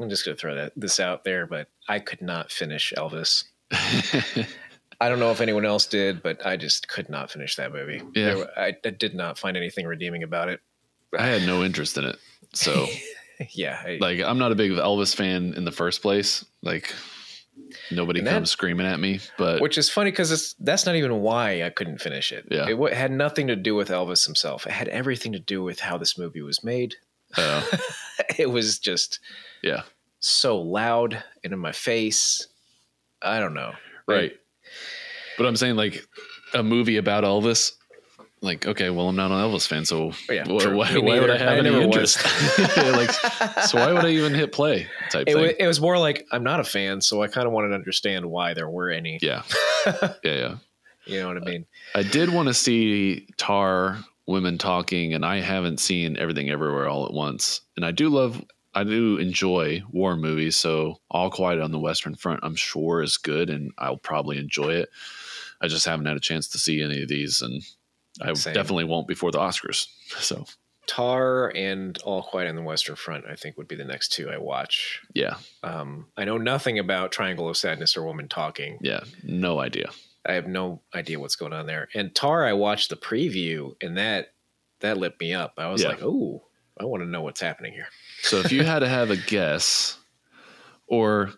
[0.00, 3.44] I'm just gonna throw that this out there, but I could not finish Elvis.
[5.02, 8.02] I don't know if anyone else did, but I just could not finish that movie.
[8.14, 8.34] Yeah.
[8.34, 10.60] There- I, I did not find anything redeeming about it.
[11.18, 12.16] I had no interest in it.
[12.54, 12.86] So
[13.52, 16.44] Yeah, I, like I'm not a big Elvis fan in the first place.
[16.62, 16.94] Like
[17.90, 21.62] nobody that- comes screaming at me, but which is funny because that's not even why
[21.62, 22.46] I couldn't finish it.
[22.50, 22.68] Yeah.
[22.68, 24.66] it wa- had nothing to do with Elvis himself.
[24.66, 26.96] It had everything to do with how this movie was made.
[27.38, 27.64] uh,
[28.38, 29.20] it was just
[29.62, 29.82] yeah,
[30.20, 32.46] so loud and in my face.
[33.22, 33.72] I don't know.
[34.06, 34.32] right.
[35.36, 36.06] But I'm saying like
[36.54, 37.72] a movie about Elvis.
[38.42, 41.28] Like okay, well I'm not an Elvis fan, so Oh, yeah, wh- why, why would
[41.28, 42.24] I have I any interest?
[42.76, 43.10] like,
[43.66, 44.86] so why would I even hit play?
[45.10, 47.52] Type It, wa- it was more like I'm not a fan, so I kind of
[47.52, 49.18] wanted to understand why there were any.
[49.20, 49.42] yeah,
[49.86, 50.56] yeah, yeah.
[51.04, 51.66] You know what I mean?
[51.94, 53.98] I did want to see Tar
[54.30, 57.60] women talking, and I haven't seen everything everywhere all at once.
[57.76, 58.42] And I do love,
[58.74, 60.56] I do enjoy war movies.
[60.56, 64.70] So All Quiet on the Western Front, I'm sure is good, and I'll probably enjoy
[64.70, 64.88] it.
[65.60, 67.62] I just haven't had a chance to see any of these, and
[68.22, 68.54] I Same.
[68.54, 69.86] definitely won't before the Oscars.
[70.20, 70.44] So
[70.86, 74.28] Tar and All Quiet on the Western Front, I think, would be the next two
[74.30, 75.00] I watch.
[75.14, 78.78] yeah, Um, I know nothing about Triangle of Sadness or Woman Talking.
[78.80, 79.90] yeah, no idea.
[80.26, 81.88] I have no idea what's going on there.
[81.94, 84.34] And Tar, I watched the preview, and that
[84.80, 85.54] that lit me up.
[85.58, 85.88] I was Yeah.
[85.88, 86.44] like, "Oh,
[86.78, 87.88] I want to know what's happening here."
[88.22, 89.96] So if you had to have a guess,
[90.86, 91.32] or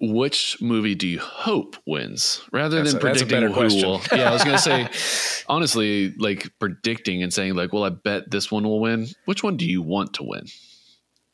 [0.00, 4.00] which movie do you hope wins, rather That's than a- predicting who will?
[4.12, 4.88] Yeah, I was gonna say
[5.48, 9.56] honestly, like predicting and saying like, "Well, I bet this one will win." Which one
[9.56, 10.46] do you want to win?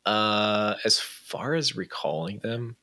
[0.06, 2.76] Uh, as far as recalling them,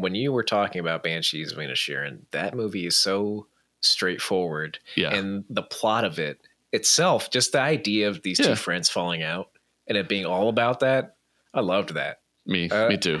[0.00, 3.46] when you were talking about Banshees of Inisherin, that movie is so
[3.80, 6.40] straightforward, Yeah, and the plot of it
[6.72, 8.46] itself, just the idea of these Yeah.
[8.48, 9.50] two friends falling out
[9.86, 11.16] and it being all about that,
[11.52, 12.20] I loved that.
[12.46, 13.20] me, uh, me too.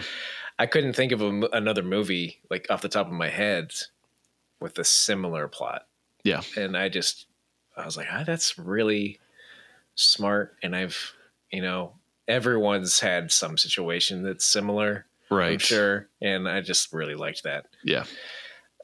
[0.58, 3.72] I couldn't think of a another movie like off the top of my head
[4.60, 5.86] with a similar plot.
[6.24, 6.42] Yeah.
[6.56, 7.26] and I just
[7.76, 9.18] I was like, ah, that's really
[9.94, 10.56] smart.
[10.62, 11.14] And I've
[11.50, 11.94] you know
[12.28, 15.60] everyone's had some situation that's similar, I'm Right.
[15.60, 17.66] sure, and I just really liked that.
[17.84, 18.04] Yeah,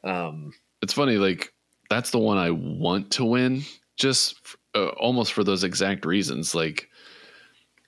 [0.04, 1.16] Um, it's funny.
[1.18, 1.52] Like
[1.90, 3.62] that's the one I want to win,
[3.96, 6.54] just f- uh, almost for those exact reasons.
[6.54, 6.88] Like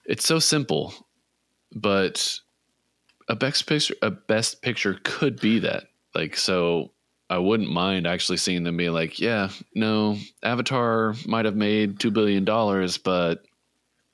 [0.04, 0.94] it's so simple,
[1.74, 2.38] but
[3.28, 5.84] a best picture, a best picture could be that.
[6.14, 6.92] Like so,
[7.30, 12.10] I wouldn't mind actually seeing them be like, yeah, no, Avatar might have made two
[12.10, 13.42] billion dollars, but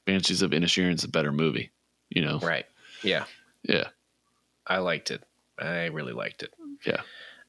[0.04, 1.70] Banshees of Inisherin is a better movie.
[2.10, 2.38] You know?
[2.40, 2.66] right?
[3.02, 3.24] Yeah,
[3.62, 3.88] Yeah.
[4.66, 5.22] I liked it.
[5.58, 6.52] I really liked it.
[6.86, 7.00] Yeah.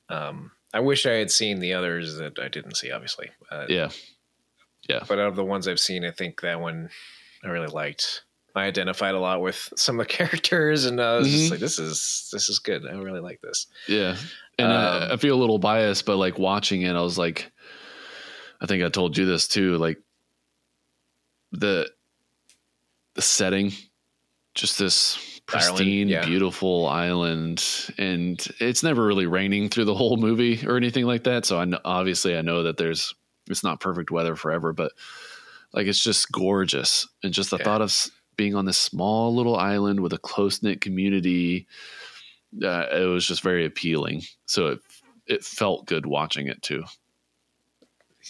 [0.09, 3.29] Um, I wish I had seen the others that I didn't see, obviously.
[3.51, 3.89] Uh, Yeah.
[4.89, 6.89] but out of the ones I've seen, I think that one
[7.43, 8.23] I really liked.
[8.55, 11.31] I identified a lot with some of the characters, and I was Mhm.
[11.31, 12.85] just like, "This is this is good.
[12.85, 14.15] I really like this." Yeah.
[14.57, 17.51] And I, Um, I feel a little biased, but like watching it, I was like,
[18.61, 19.77] I think I told you this too.
[19.77, 19.99] Like
[21.51, 21.91] the
[23.15, 23.73] the setting,
[24.53, 26.25] just this pristine, yeah.
[26.25, 27.63] beautiful island,
[27.97, 31.45] and it's never really raining through the whole movie or anything like that.
[31.45, 33.13] So I know, obviously I know that there's
[33.47, 34.91] it's not perfect weather forever, but
[35.73, 37.63] like it's just gorgeous, and just the Yeah.
[37.63, 37.95] thought of
[38.37, 41.67] being on this small little island with a close knit community
[42.63, 44.21] uh, it was just very appealing.
[44.45, 44.79] So it
[45.27, 46.83] it felt good watching it too.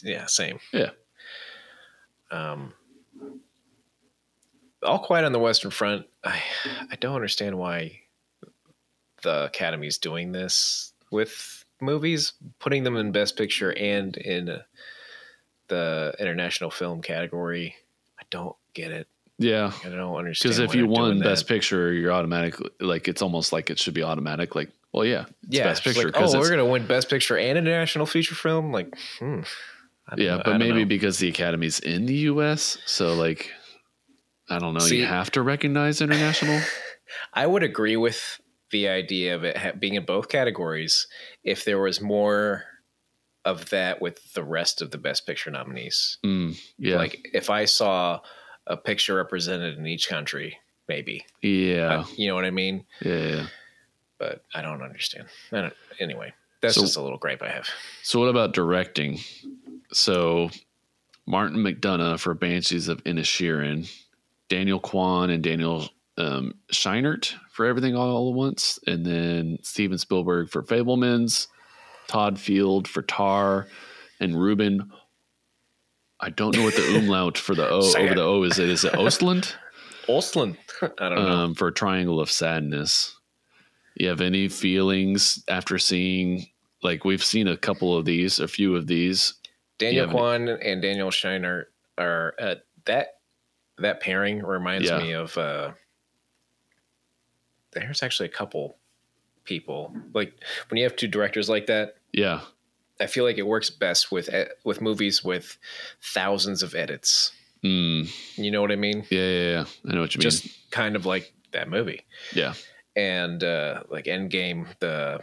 [0.04, 0.60] Yeah, same.
[0.74, 0.92] Yeah.
[2.32, 2.74] Um,
[4.86, 6.06] all quiet on the Western Front.
[6.24, 6.42] I
[6.92, 8.00] I don't understand why
[9.24, 14.60] the Academy's doing this with movies, putting them in Best Picture and in
[15.68, 17.76] the international film category.
[18.20, 19.08] I don't get it.
[19.38, 20.54] Yeah, I don't understand.
[20.54, 21.54] because if you won Best that.
[21.54, 24.56] Picture, you're automatically like it's almost like it should be automatic.
[24.56, 28.06] Like, well, yeah, yeah, Best Picture Like, oh, we're gonna win Best Picture and international
[28.06, 28.72] feature film.
[28.72, 29.42] Like, hmm.
[30.16, 30.86] Yeah, know- but maybe know.
[30.86, 33.52] because the Academy's in the U.S., so like
[34.50, 36.62] I don't know, See- you have to recognize international.
[37.34, 38.40] I would agree with
[38.72, 41.08] the idea of it being in both categories
[41.44, 42.64] if there was more
[43.46, 46.18] of that with the rest of the Best Picture nominees.
[46.26, 48.20] Mm, yeah, Like if I saw
[48.68, 51.26] a picture represented in each country, maybe.
[51.44, 52.86] yeah, Uh, you know what I mean?
[53.02, 53.48] yeah, yeah.
[54.18, 55.28] But I don't understand.
[55.52, 57.70] I don't, anyway, that's So- just a little gripe I have.
[58.02, 59.20] So what about directing?
[59.94, 60.50] So
[61.28, 63.92] Martin McDonagh for Banshees of Inisherin,
[64.50, 70.50] Daniel Kwan and Daniel um, Scheinert for Everything All at Once, and then Steven Spielberg
[70.50, 71.48] for Fabelmans,
[72.08, 73.68] Todd Field for Tar,
[74.20, 74.92] and Ruben.
[76.20, 78.16] I don't know what the umlaut for the O over it.
[78.16, 78.60] the O is.
[78.60, 79.54] It is it Ostland?
[80.08, 80.58] Olsland.
[81.00, 81.28] I don't know.
[81.30, 83.16] um, for Triangle of Sadness.
[83.96, 86.48] You have any feelings after seeing
[86.84, 89.34] like we've seen a couple of these, a few of these.
[89.78, 91.68] Daniel Kwan and Daniel Steiner
[91.98, 93.15] are uh, that
[93.80, 95.00] that pairing reminds Yeah.
[95.00, 95.38] me of.
[95.38, 95.72] uh
[97.74, 98.78] There's actually a couple
[99.44, 100.34] people like
[100.70, 101.96] when you have two directors like that.
[102.14, 102.42] Yeah,
[103.00, 104.30] I feel like it works best with
[104.64, 105.58] with movies with
[106.02, 107.32] thousands of edits.
[107.64, 109.06] mm, You know what I mean?
[109.10, 109.66] yeah, yeah, yeah.
[109.90, 110.30] I know what you mean.
[110.30, 112.06] Just kind of like that movie.
[112.34, 112.54] yeah,
[112.96, 115.22] And uh like Endgame, the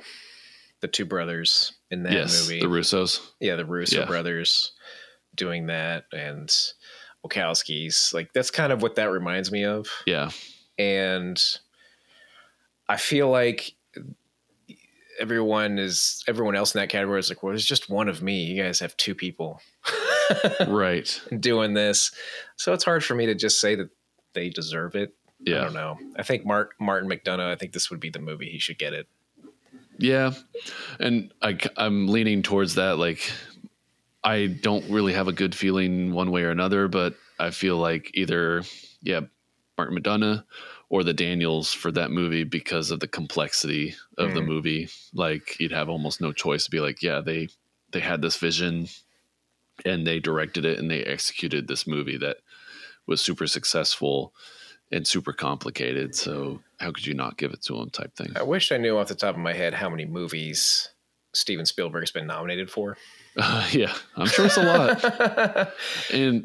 [0.81, 2.61] the two brothers in that yes, movie.
[2.61, 3.21] the Russos.
[3.41, 4.07] yeah, the Russo Yeah.
[4.07, 4.73] brothers
[5.35, 6.51] doing that and
[7.27, 8.13] Wachowski's.
[8.15, 9.89] Like that's kind of what that reminds me of.
[10.07, 10.31] Yeah,
[10.79, 11.43] And
[12.89, 13.75] I feel like
[15.21, 18.45] everyone is everyone else in that category is like, well, there's just one of me.
[18.45, 19.61] You guys have two people
[20.67, 21.21] right.
[21.39, 22.13] doing this.
[22.57, 23.91] So it's hard for me to just say that
[24.35, 25.15] they deserve it.
[25.41, 25.61] Yeah.
[25.61, 25.99] I don't know.
[26.17, 28.93] I think Mark Martin McDonagh, I think this would be the movie he should get
[28.95, 29.09] it.
[29.99, 30.33] yeah,
[30.99, 32.97] and I, I'm leaning towards that.
[32.99, 33.31] Like,
[34.25, 38.11] I don't really have a good feeling one way or another, but I feel like
[38.15, 38.63] either
[39.01, 39.23] yeah,
[39.77, 40.45] Martin McDonagh
[40.91, 44.47] or the Daniels for that movie because of the complexity of the Mm.
[44.47, 44.89] movie.
[45.13, 47.49] Like you'd have almost no choice to be like, yeah, they
[47.93, 48.89] they had this vision
[49.85, 52.39] and they directed it and they executed this movie that
[53.07, 54.33] was super successful
[54.91, 56.15] and super complicated.
[56.15, 58.33] So how could you not give it to them type thing?
[58.37, 60.91] I wish I knew off the top of my head how many movies
[61.35, 62.97] Steven Spielberg's been nominated for.
[63.37, 65.73] Uh, yeah, I'm sure it's a lot.
[66.13, 66.45] and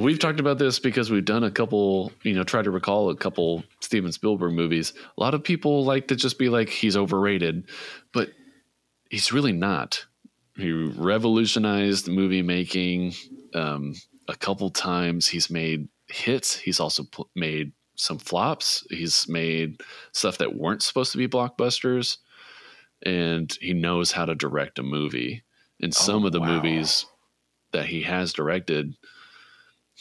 [0.00, 3.16] we've talked about this because we've done a couple, you know, try to recall a
[3.16, 4.92] couple Steven Spielberg movies.
[5.16, 7.68] A lot of people like to just be like, he's overrated,
[8.12, 8.30] but
[9.10, 10.04] he's really not.
[10.56, 13.14] He revolutionized movie making
[13.54, 13.94] um,
[14.28, 15.28] a couple times.
[15.28, 16.56] He's made hits.
[16.56, 18.86] He's also pl- made some flops.
[18.90, 19.80] He's made
[20.12, 22.18] stuff that weren't supposed to be blockbusters.
[23.04, 25.42] And he knows how to direct a movie.
[25.80, 26.46] And some Oh, of the wow.
[26.46, 27.06] movies
[27.72, 28.94] that he has directed,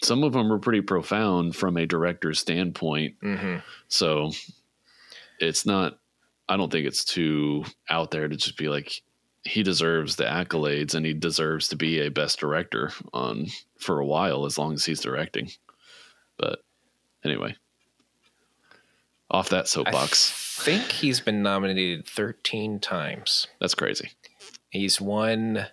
[0.01, 3.15] some of them are pretty profound from a director's standpoint.
[3.21, 3.57] hmm
[3.87, 4.31] So
[5.39, 5.99] it's not,
[6.47, 9.01] I don't think it's too out there to just be like,
[9.43, 13.47] he deserves the accolades and he deserves to be a best director on
[13.77, 15.51] for a while as long as he's directing.
[16.37, 16.59] But
[17.23, 17.55] anyway,
[19.29, 20.57] off that soapbox.
[20.59, 23.47] I think he's been nominated 13 times.
[23.59, 24.11] That's crazy.
[24.75, 25.65] He's won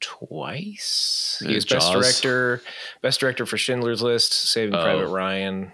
[0.00, 1.42] twice.
[1.44, 2.62] He was best director,
[3.02, 4.82] best director for Schindler's List, Saving Oh.
[4.82, 5.72] Private Ryan.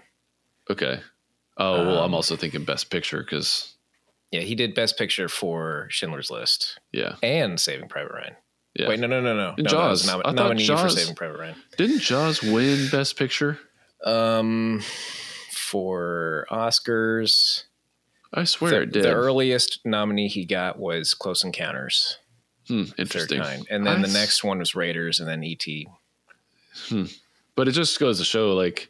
[0.69, 1.01] Okay.
[1.57, 3.75] Oh, well, I'm Um, also thinking best picture because,
[4.31, 7.17] Yeah, he did best picture for Schindler's List yeah.
[7.21, 8.35] and Saving Private Ryan.
[8.73, 8.87] Yeah.
[8.87, 9.53] Wait, no, no, no, no.
[9.57, 10.07] No Jaws.
[10.07, 11.55] nom- I thought nominee for Saving Private Ryan.
[11.77, 13.59] Didn't Jaws win best picture?
[14.03, 14.81] Um,
[15.51, 17.65] for Oscars,
[18.33, 19.03] I swear the, it did.
[19.03, 22.17] the earliest nominee he got was Close Encounters,
[22.67, 23.41] Hmm, interesting.
[23.41, 25.87] kind, and then I the next one was Raiders, and then E.T.
[27.55, 28.89] But it just goes to show, like,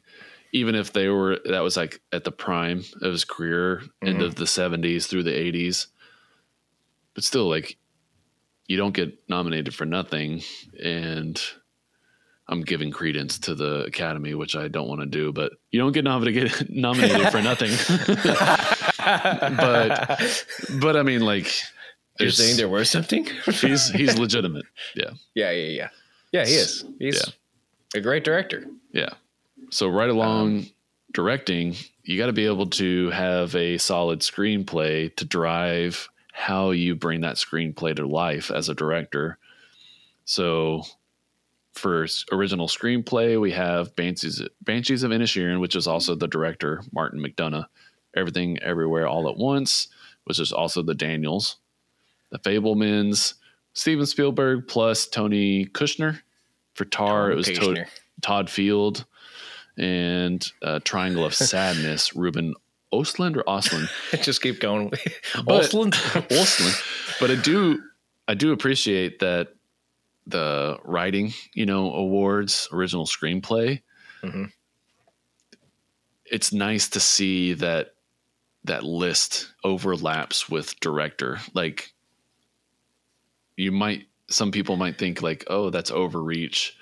[0.53, 4.25] even if they were, that was like at the prime of his career, end Mhm.
[4.25, 5.87] of the 70s through the 80s.
[7.13, 7.77] But still, like,
[8.67, 10.41] you don't get nominated for nothing.
[10.81, 11.41] And
[12.47, 15.91] I'm giving credence to the Academy, which I don't want to do, but you don't
[15.91, 17.71] get nominated, nominated for nothing.
[19.05, 20.45] but,
[20.79, 21.47] but I mean, like,
[22.19, 23.25] You're saying there was something?
[23.45, 24.65] he's, he's legitimate.
[24.95, 25.11] Yeah.
[25.33, 25.89] yeah, yeah, yeah.
[26.31, 26.85] Yeah, he is.
[26.99, 27.99] He's Yeah.
[27.99, 28.65] a great director.
[28.91, 29.09] Yeah.
[29.69, 30.67] So right along um,
[31.13, 36.95] directing, you got to be able to have a solid screenplay to drive how you
[36.95, 39.37] bring that screenplay to life as a director.
[40.25, 40.83] So
[41.73, 47.19] for original screenplay, we have Banshees, Banshees of Inisherin, which is also the director Martin
[47.19, 47.65] McDonagh.
[48.15, 49.87] Everything, Everywhere, All at Once,
[50.25, 51.57] which is also the Daniels.
[52.31, 53.35] The Fabelmans,
[53.73, 56.19] Steven Spielberg plus Tony Kushner.
[56.75, 57.87] For Tar, it was Kushner.
[58.21, 59.05] Todd Field
[59.77, 62.53] and uh, Triangle of Sadness, Ruben
[62.91, 63.89] Ostland or Ostland?
[64.23, 64.89] Just keep going.
[64.89, 64.99] But-
[65.47, 65.93] Ostland?
[66.29, 67.19] Ostland.
[67.19, 67.81] But I do
[68.27, 69.49] I do appreciate that
[70.25, 73.81] the writing, you know, awards, original screenplay.
[74.23, 74.51] Mhm.
[76.25, 77.92] It's nice to see that
[78.65, 81.39] that list overlaps with director.
[81.53, 81.93] Like
[83.57, 86.75] you might some people might think like, oh, that's overreach.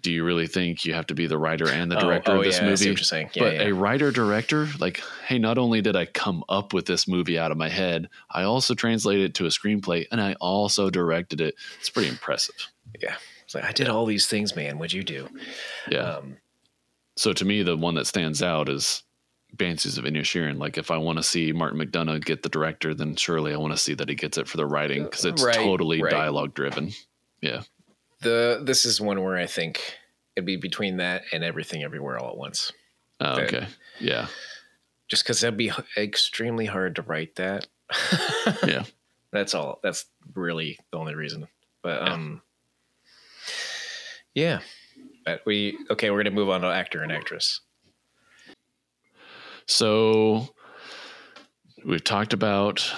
[0.00, 2.38] Do you really think you have to be the writer and the Oh, director oh,
[2.38, 2.86] of this yeah, movie?
[3.34, 3.62] Yeah, but yeah.
[3.64, 7.50] a writer director, like, hey, not only did I come up with this movie out
[7.50, 11.54] of my head, I also translated it to a screenplay and I also directed it.
[11.78, 12.54] It's pretty impressive.
[13.00, 13.16] yeah.
[13.44, 14.78] It's like, I did all these things, man.
[14.78, 15.28] What'd you do?
[15.90, 15.98] Yeah.
[16.18, 16.36] Um,
[17.16, 19.02] So to me, the one that stands out is
[19.56, 20.58] Banshees of Inisherin.
[20.58, 23.72] Like if I want to see Martin McDonagh get the director, then surely I want
[23.72, 26.10] to see that he gets it for the writing because it's Right, totally right.
[26.10, 26.92] dialogue driven.
[27.40, 27.62] Yeah.
[28.20, 29.80] The this is one where I think
[30.36, 32.70] it'd be between that and everything everywhere all at once.
[33.20, 33.66] Oh, That- okay.
[33.98, 34.26] Yeah.
[35.08, 37.66] Just because that'd be extremely hard to write that.
[38.66, 38.84] Yeah.
[39.32, 39.78] That's all.
[39.82, 41.46] That's really the only reason.
[41.82, 42.12] But Yeah.
[42.12, 42.42] um,
[44.34, 44.60] yeah.
[45.24, 46.10] But we okay.
[46.10, 47.60] We're gonna move on to actor and actress.
[49.70, 50.48] So
[51.84, 52.92] we've talked about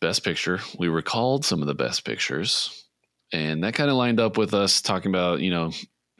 [0.00, 0.58] best picture.
[0.76, 2.84] We recalled some of the best pictures,
[3.32, 5.70] and that kind of lined up with us talking about, you know,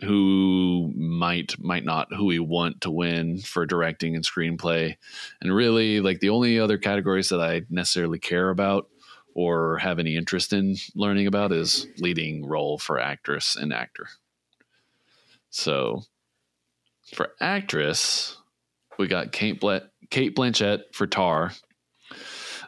[0.03, 4.97] who might might not who we want to win for directing and screenplay.
[5.41, 8.89] And really like the only other categories that I necessarily care about
[9.35, 14.07] or have any interest in learning about is leading role for actress and actor.
[15.51, 16.05] So
[17.13, 18.37] for actress,
[18.99, 21.53] we got Cate, Bla- Cate Blanchett for Tar,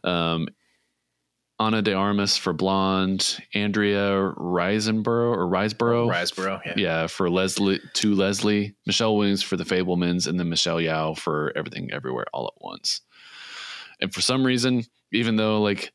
[0.04, 0.48] um,
[1.60, 6.64] Ana de Armas for Blonde, Andrea Riseborough or Riseborough, Riseborough.
[6.64, 6.74] Yeah.
[6.76, 11.52] yeah, for Leslie to Leslie, Michelle Williams for The Fabelmans, and then Michelle Yeoh for
[11.56, 13.00] Everything Everywhere All at Once.
[14.00, 15.92] And for some reason, even though like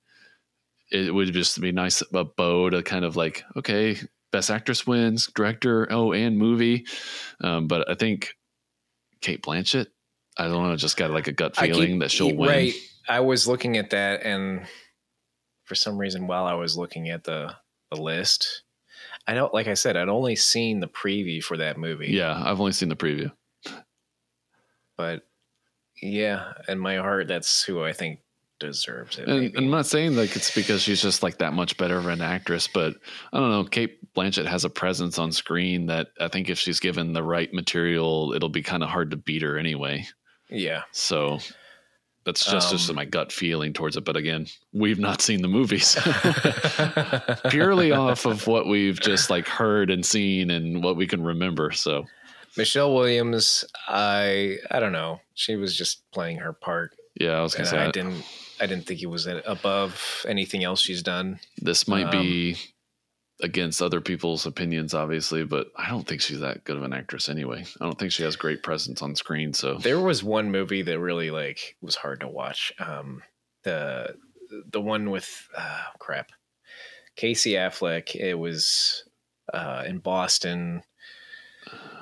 [0.91, 3.97] it would just be nice a bow to kind of like okay,
[4.33, 6.85] best actress wins, director, oh, and movie,
[7.41, 8.35] um, but I think
[9.21, 9.87] Cate Blanchett.
[10.38, 12.49] I don't know, just got like a gut I keep- feeling that she'll win.
[12.49, 12.73] Right.
[13.07, 14.65] I was looking at that, and
[15.65, 17.53] for some reason, while I was looking at the
[17.91, 18.64] the list,
[19.27, 19.53] I don't.
[19.53, 22.11] Like I said, I'd only seen the preview for that movie.
[22.11, 23.31] Yeah, I've only seen the preview.
[24.97, 25.23] But
[26.01, 28.19] yeah, in my heart, that's who I think
[28.60, 29.27] deserves it.
[29.27, 29.53] And.
[29.57, 32.68] I'm not saying like it's because she's just like that much better of an actress,
[32.68, 32.95] but
[33.31, 33.65] I don't know.
[33.65, 37.53] Cate Blanchett has a presence on screen that I think if she's given the right
[37.53, 40.05] material, it'll be kind of hard to beat her anyway.
[40.53, 40.84] Yeah.
[40.91, 41.39] So
[42.25, 44.05] that's just just Um, my gut feeling towards it.
[44.05, 45.95] But again, we've not seen the movies
[47.49, 51.71] purely off of what we've just like heard and seen and what we can remember.
[51.71, 52.05] So
[52.57, 55.19] Michelle Williams, I I don't know.
[55.34, 58.23] She was just playing her part, yeah, I was gonna say I I- didn't
[58.61, 61.39] I didn't think it was above anything else she's done.
[61.57, 62.55] this might um, be
[63.41, 67.27] against other people's opinions, obviously, but I don't think she's that good of an actress
[67.30, 67.65] anyway.
[67.81, 69.53] I don't think she has great presence on screen.
[69.53, 72.72] So There was one movie that really like was hard to watch.
[72.80, 73.23] Um,
[73.64, 74.15] the
[74.69, 76.31] the one with uh, crap,
[77.15, 78.15] Casey Affleck.
[78.15, 79.03] It was
[79.53, 80.84] uh, in Boston.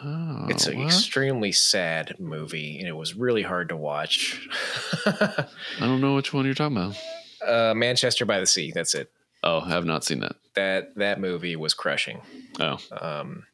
[0.03, 0.87] Oh, It's an what?
[0.87, 4.47] extremely sad movie, and it was really hard to watch.
[5.05, 5.45] I
[5.79, 6.97] don't know which one you're talking about.
[7.47, 8.71] uh, Manchester by the Sea.
[8.73, 9.11] That's it.
[9.43, 10.35] Oh, I have not seen that.
[10.55, 12.21] That that movie was crushing.
[12.59, 13.45] Oh, Um,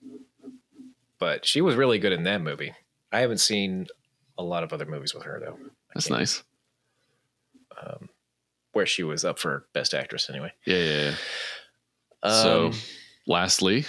[1.20, 2.74] but she was really good in that movie.
[3.12, 3.88] I haven't seen
[4.38, 5.58] a lot of other movies with her though,
[5.94, 6.44] that's can't- nice.
[7.82, 8.10] um,
[8.74, 10.52] where she was up for Best Actress anyway.
[10.66, 11.16] Yeah, yeah, yeah.
[12.24, 12.72] Um, so,
[13.28, 13.86] lastly,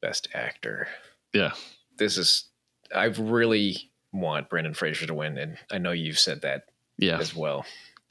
[0.00, 0.88] Best Actor.
[1.32, 1.52] yeah,
[1.98, 2.48] This is
[2.94, 6.64] I really want Brendan Fraser to win, and I know you've said that
[6.98, 7.64] yeah, as well.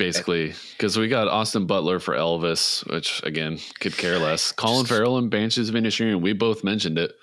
[0.06, 4.52] Basically, because we got Austin Butler for Elvis, which again could care less.
[4.64, 7.14] Colin Farrell and Banshees of Inisherin, we both mentioned it.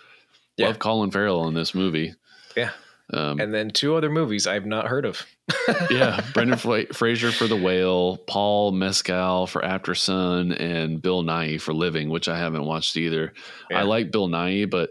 [0.57, 0.69] Yeah.
[0.69, 2.15] Love Colin Farrell in this movie.
[2.57, 2.71] Yeah.
[3.13, 5.25] Um, And then two other movies I've not heard of.
[5.91, 11.73] yeah, Brendan Fra- Fraser for The Whale, Paul Mescal for Aftersun, and Bill Nighy for
[11.73, 13.33] Living, which I haven't watched either.
[13.71, 13.81] Yeah.
[13.81, 14.91] I like Bill Nighy, but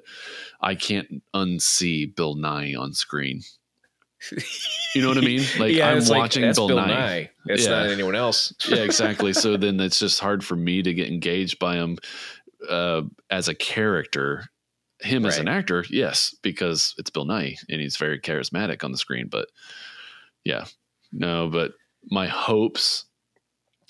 [0.60, 3.42] I can't unsee Bill Nighy on screen.
[4.96, 5.44] You know what I mean?
[5.60, 6.98] Like yeah, I'm like, watching that's Bill, Bill Nighy.
[6.98, 7.30] Nighy.
[7.48, 7.70] It's Yeah.
[7.72, 8.54] not anyone else.
[8.68, 9.34] yeah, exactly.
[9.34, 11.98] So then it's just hard for me to get engaged by him
[12.70, 14.46] uh, as a character.
[15.02, 18.98] Him as an actor, yes, because it's Bill Nighy and he's very charismatic on the
[18.98, 19.28] screen.
[19.30, 19.48] But
[20.44, 20.66] yeah,
[21.12, 21.74] no, but
[22.10, 23.06] my hopes,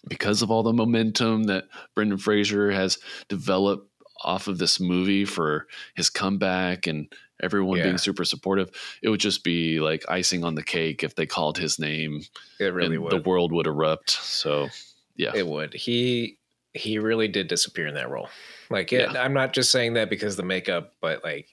[0.10, 1.64] because of all the momentum that
[1.96, 2.98] Brendan Fraser has
[3.30, 3.90] developed
[4.22, 7.08] off of this movie for his comeback and
[7.42, 7.84] everyone Yeah.
[7.86, 8.70] being super supportive,
[9.02, 12.22] it would just be like icing on the cake if they called his name
[12.60, 13.12] It really and would.
[13.12, 14.10] the world would erupt.
[14.12, 14.70] So
[15.16, 15.32] yeah.
[15.36, 15.74] It would.
[15.74, 16.38] He
[16.74, 18.30] he really did disappear in that role.
[18.70, 19.22] Like it, Yeah.
[19.22, 21.48] I'm not just saying that because of the makeup, but like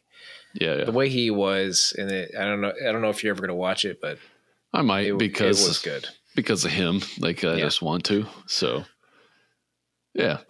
[0.55, 0.85] Yeah, yeah.
[0.85, 2.32] the way he was in it.
[2.39, 2.73] I don't know.
[2.86, 4.19] I don't know if you're ever going to watch it, but
[4.73, 6.06] I might it, because it was good.
[6.35, 7.01] because of him.
[7.20, 8.27] Like I just want to.
[8.47, 8.85] So
[10.15, 10.40] yeah,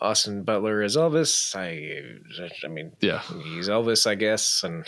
[0.00, 1.54] Austin Butler is Elvis.
[1.56, 2.20] I
[2.64, 4.62] I mean, yeah, he's Elvis, I guess.
[4.62, 4.86] And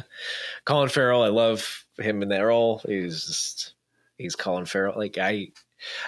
[0.64, 2.80] Colin Farrell, I love him in that role.
[2.86, 3.74] He's just
[4.16, 4.94] he's Colin Farrell.
[4.96, 5.48] Like I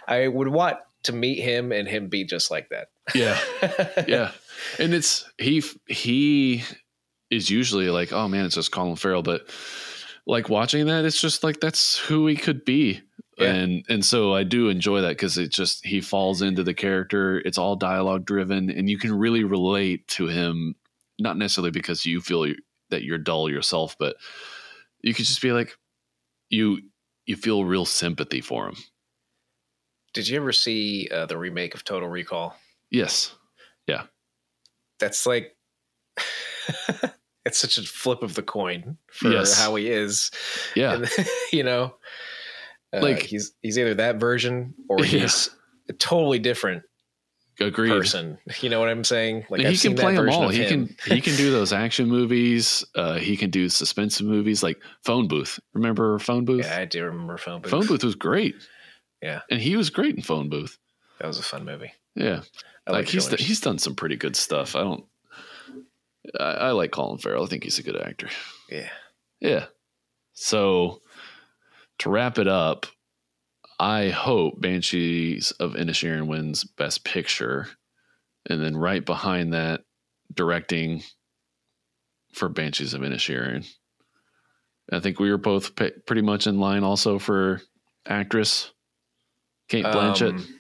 [0.06, 2.88] I would want to meet him and him be just like that.
[3.14, 3.38] yeah,
[4.08, 4.32] yeah.
[4.78, 6.64] And it's he he
[7.30, 9.48] is usually like, oh man, it's just Colin Farrell, but
[10.31, 13.02] like watching that, it's just like that's who he could be.
[13.36, 13.48] Yeah.
[13.52, 17.40] And and so I do enjoy that because it just he falls into the character.
[17.40, 20.77] It's all dialogue driven, and you can really relate to him.
[21.19, 22.47] Not necessarily because you feel
[22.90, 24.16] that you're dull yourself, but
[25.02, 25.77] you could just be like,
[26.48, 26.78] you
[27.27, 28.77] you feel real sympathy for him.
[30.15, 32.57] Did you ever see uh, the remake of Total Recall?
[32.90, 33.35] Yes.
[33.86, 34.05] Yeah.
[34.98, 35.57] That's like
[37.46, 39.58] it's such a flip of the coin for Yes.
[39.58, 40.30] how he is.
[40.76, 40.94] Yeah.
[40.94, 41.10] And,
[41.52, 41.94] you know,
[42.92, 45.06] uh, Like- he's he's either that version or Yeah.
[45.20, 45.50] he's
[45.88, 46.82] a totally different
[47.58, 47.90] Agreed.
[47.90, 48.38] person.
[48.60, 49.44] You know what I'm saying?
[49.50, 50.48] Like he can play them all.
[50.48, 50.88] He him.
[50.88, 52.84] can he can do those action movies.
[52.94, 55.60] Uh, he can do suspense movies like Phone Booth.
[55.74, 56.64] Remember Phone Booth?
[56.66, 57.70] Yeah, I do remember Phone Booth.
[57.70, 58.54] Phone Booth was great.
[59.22, 59.40] Yeah.
[59.50, 60.78] and he was great in Phone Booth.
[61.20, 61.92] That was a fun movie.
[62.14, 62.40] Yeah,
[62.86, 64.74] I like like he's he's done some pretty good stuff.
[64.74, 65.04] I don't.
[66.39, 67.44] I, I like Colin Farrell.
[67.44, 68.28] I think he's a good actor.
[68.70, 68.89] yeah.
[69.40, 69.66] Yeah.
[70.35, 71.01] So
[71.98, 72.86] to wrap it up,
[73.78, 77.66] I hope Banshees of Inisherin wins Best Picture,
[78.48, 79.82] and then right behind that,
[80.32, 81.02] directing
[82.35, 83.66] for Banshees of Inisherin.
[84.93, 87.62] I think we were both pe- pretty much in line also for
[88.07, 88.70] actress.
[89.69, 90.31] Cate Blanchett.
[90.35, 90.59] Um,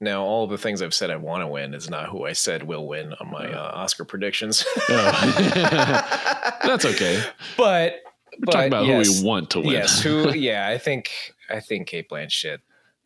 [0.00, 2.62] now, all the things I've said I want to win is not who I said
[2.64, 4.64] will win on my uh, Oscar predictions.
[4.88, 6.58] Oh.
[6.64, 7.22] That's okay.
[7.56, 7.94] but
[8.38, 9.70] We're but talking about yes, who we want to win.
[9.70, 10.30] Yes, who?
[10.34, 11.10] Yeah, I think
[11.50, 12.58] I think Cate Blanchett.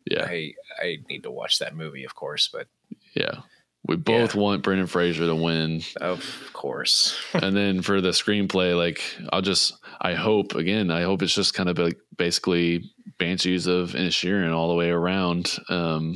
[0.05, 0.25] yeah.
[0.25, 2.67] I I need to watch that movie, of course, but
[3.15, 3.41] Yeah.
[3.87, 5.81] We both want Brendan Fraser to win.
[6.01, 9.01] of course, and then for the screenplay, like
[9.31, 13.91] I'll just I hope again, I hope it's just kind of like basically Banshees of
[13.91, 15.57] Inisherin all the way around.
[15.69, 16.15] Um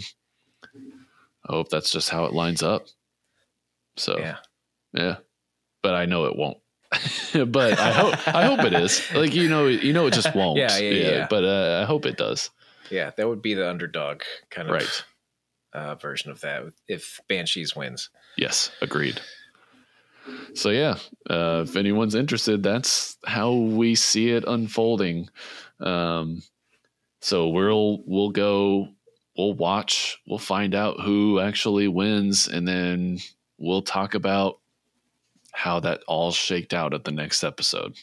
[1.47, 2.87] I hope that's just how it lines up.
[3.97, 4.37] So yeah.
[4.93, 5.15] yeah.
[5.81, 6.57] But I know it won't.
[7.47, 9.01] but I hope I hope it is.
[9.13, 10.57] Like you know you know it just won't.
[10.59, 11.27] Yeah, yeah, yeah.
[11.29, 12.49] But uh, I hope it does.
[12.91, 15.03] Yeah, that would be the underdog kind of Right.
[15.73, 18.09] uh, version of that if Banshees wins.
[18.37, 19.19] Yes, agreed.
[20.53, 20.97] So yeah,
[21.29, 25.29] uh, if anyone's interested, that's how we see it unfolding.
[25.79, 26.43] Um,
[27.21, 28.89] so we'll we'll go,
[29.37, 33.19] we'll watch, we'll find out who actually wins, and then
[33.57, 34.59] we'll talk about
[35.51, 37.97] how that all shaked out at the next episode.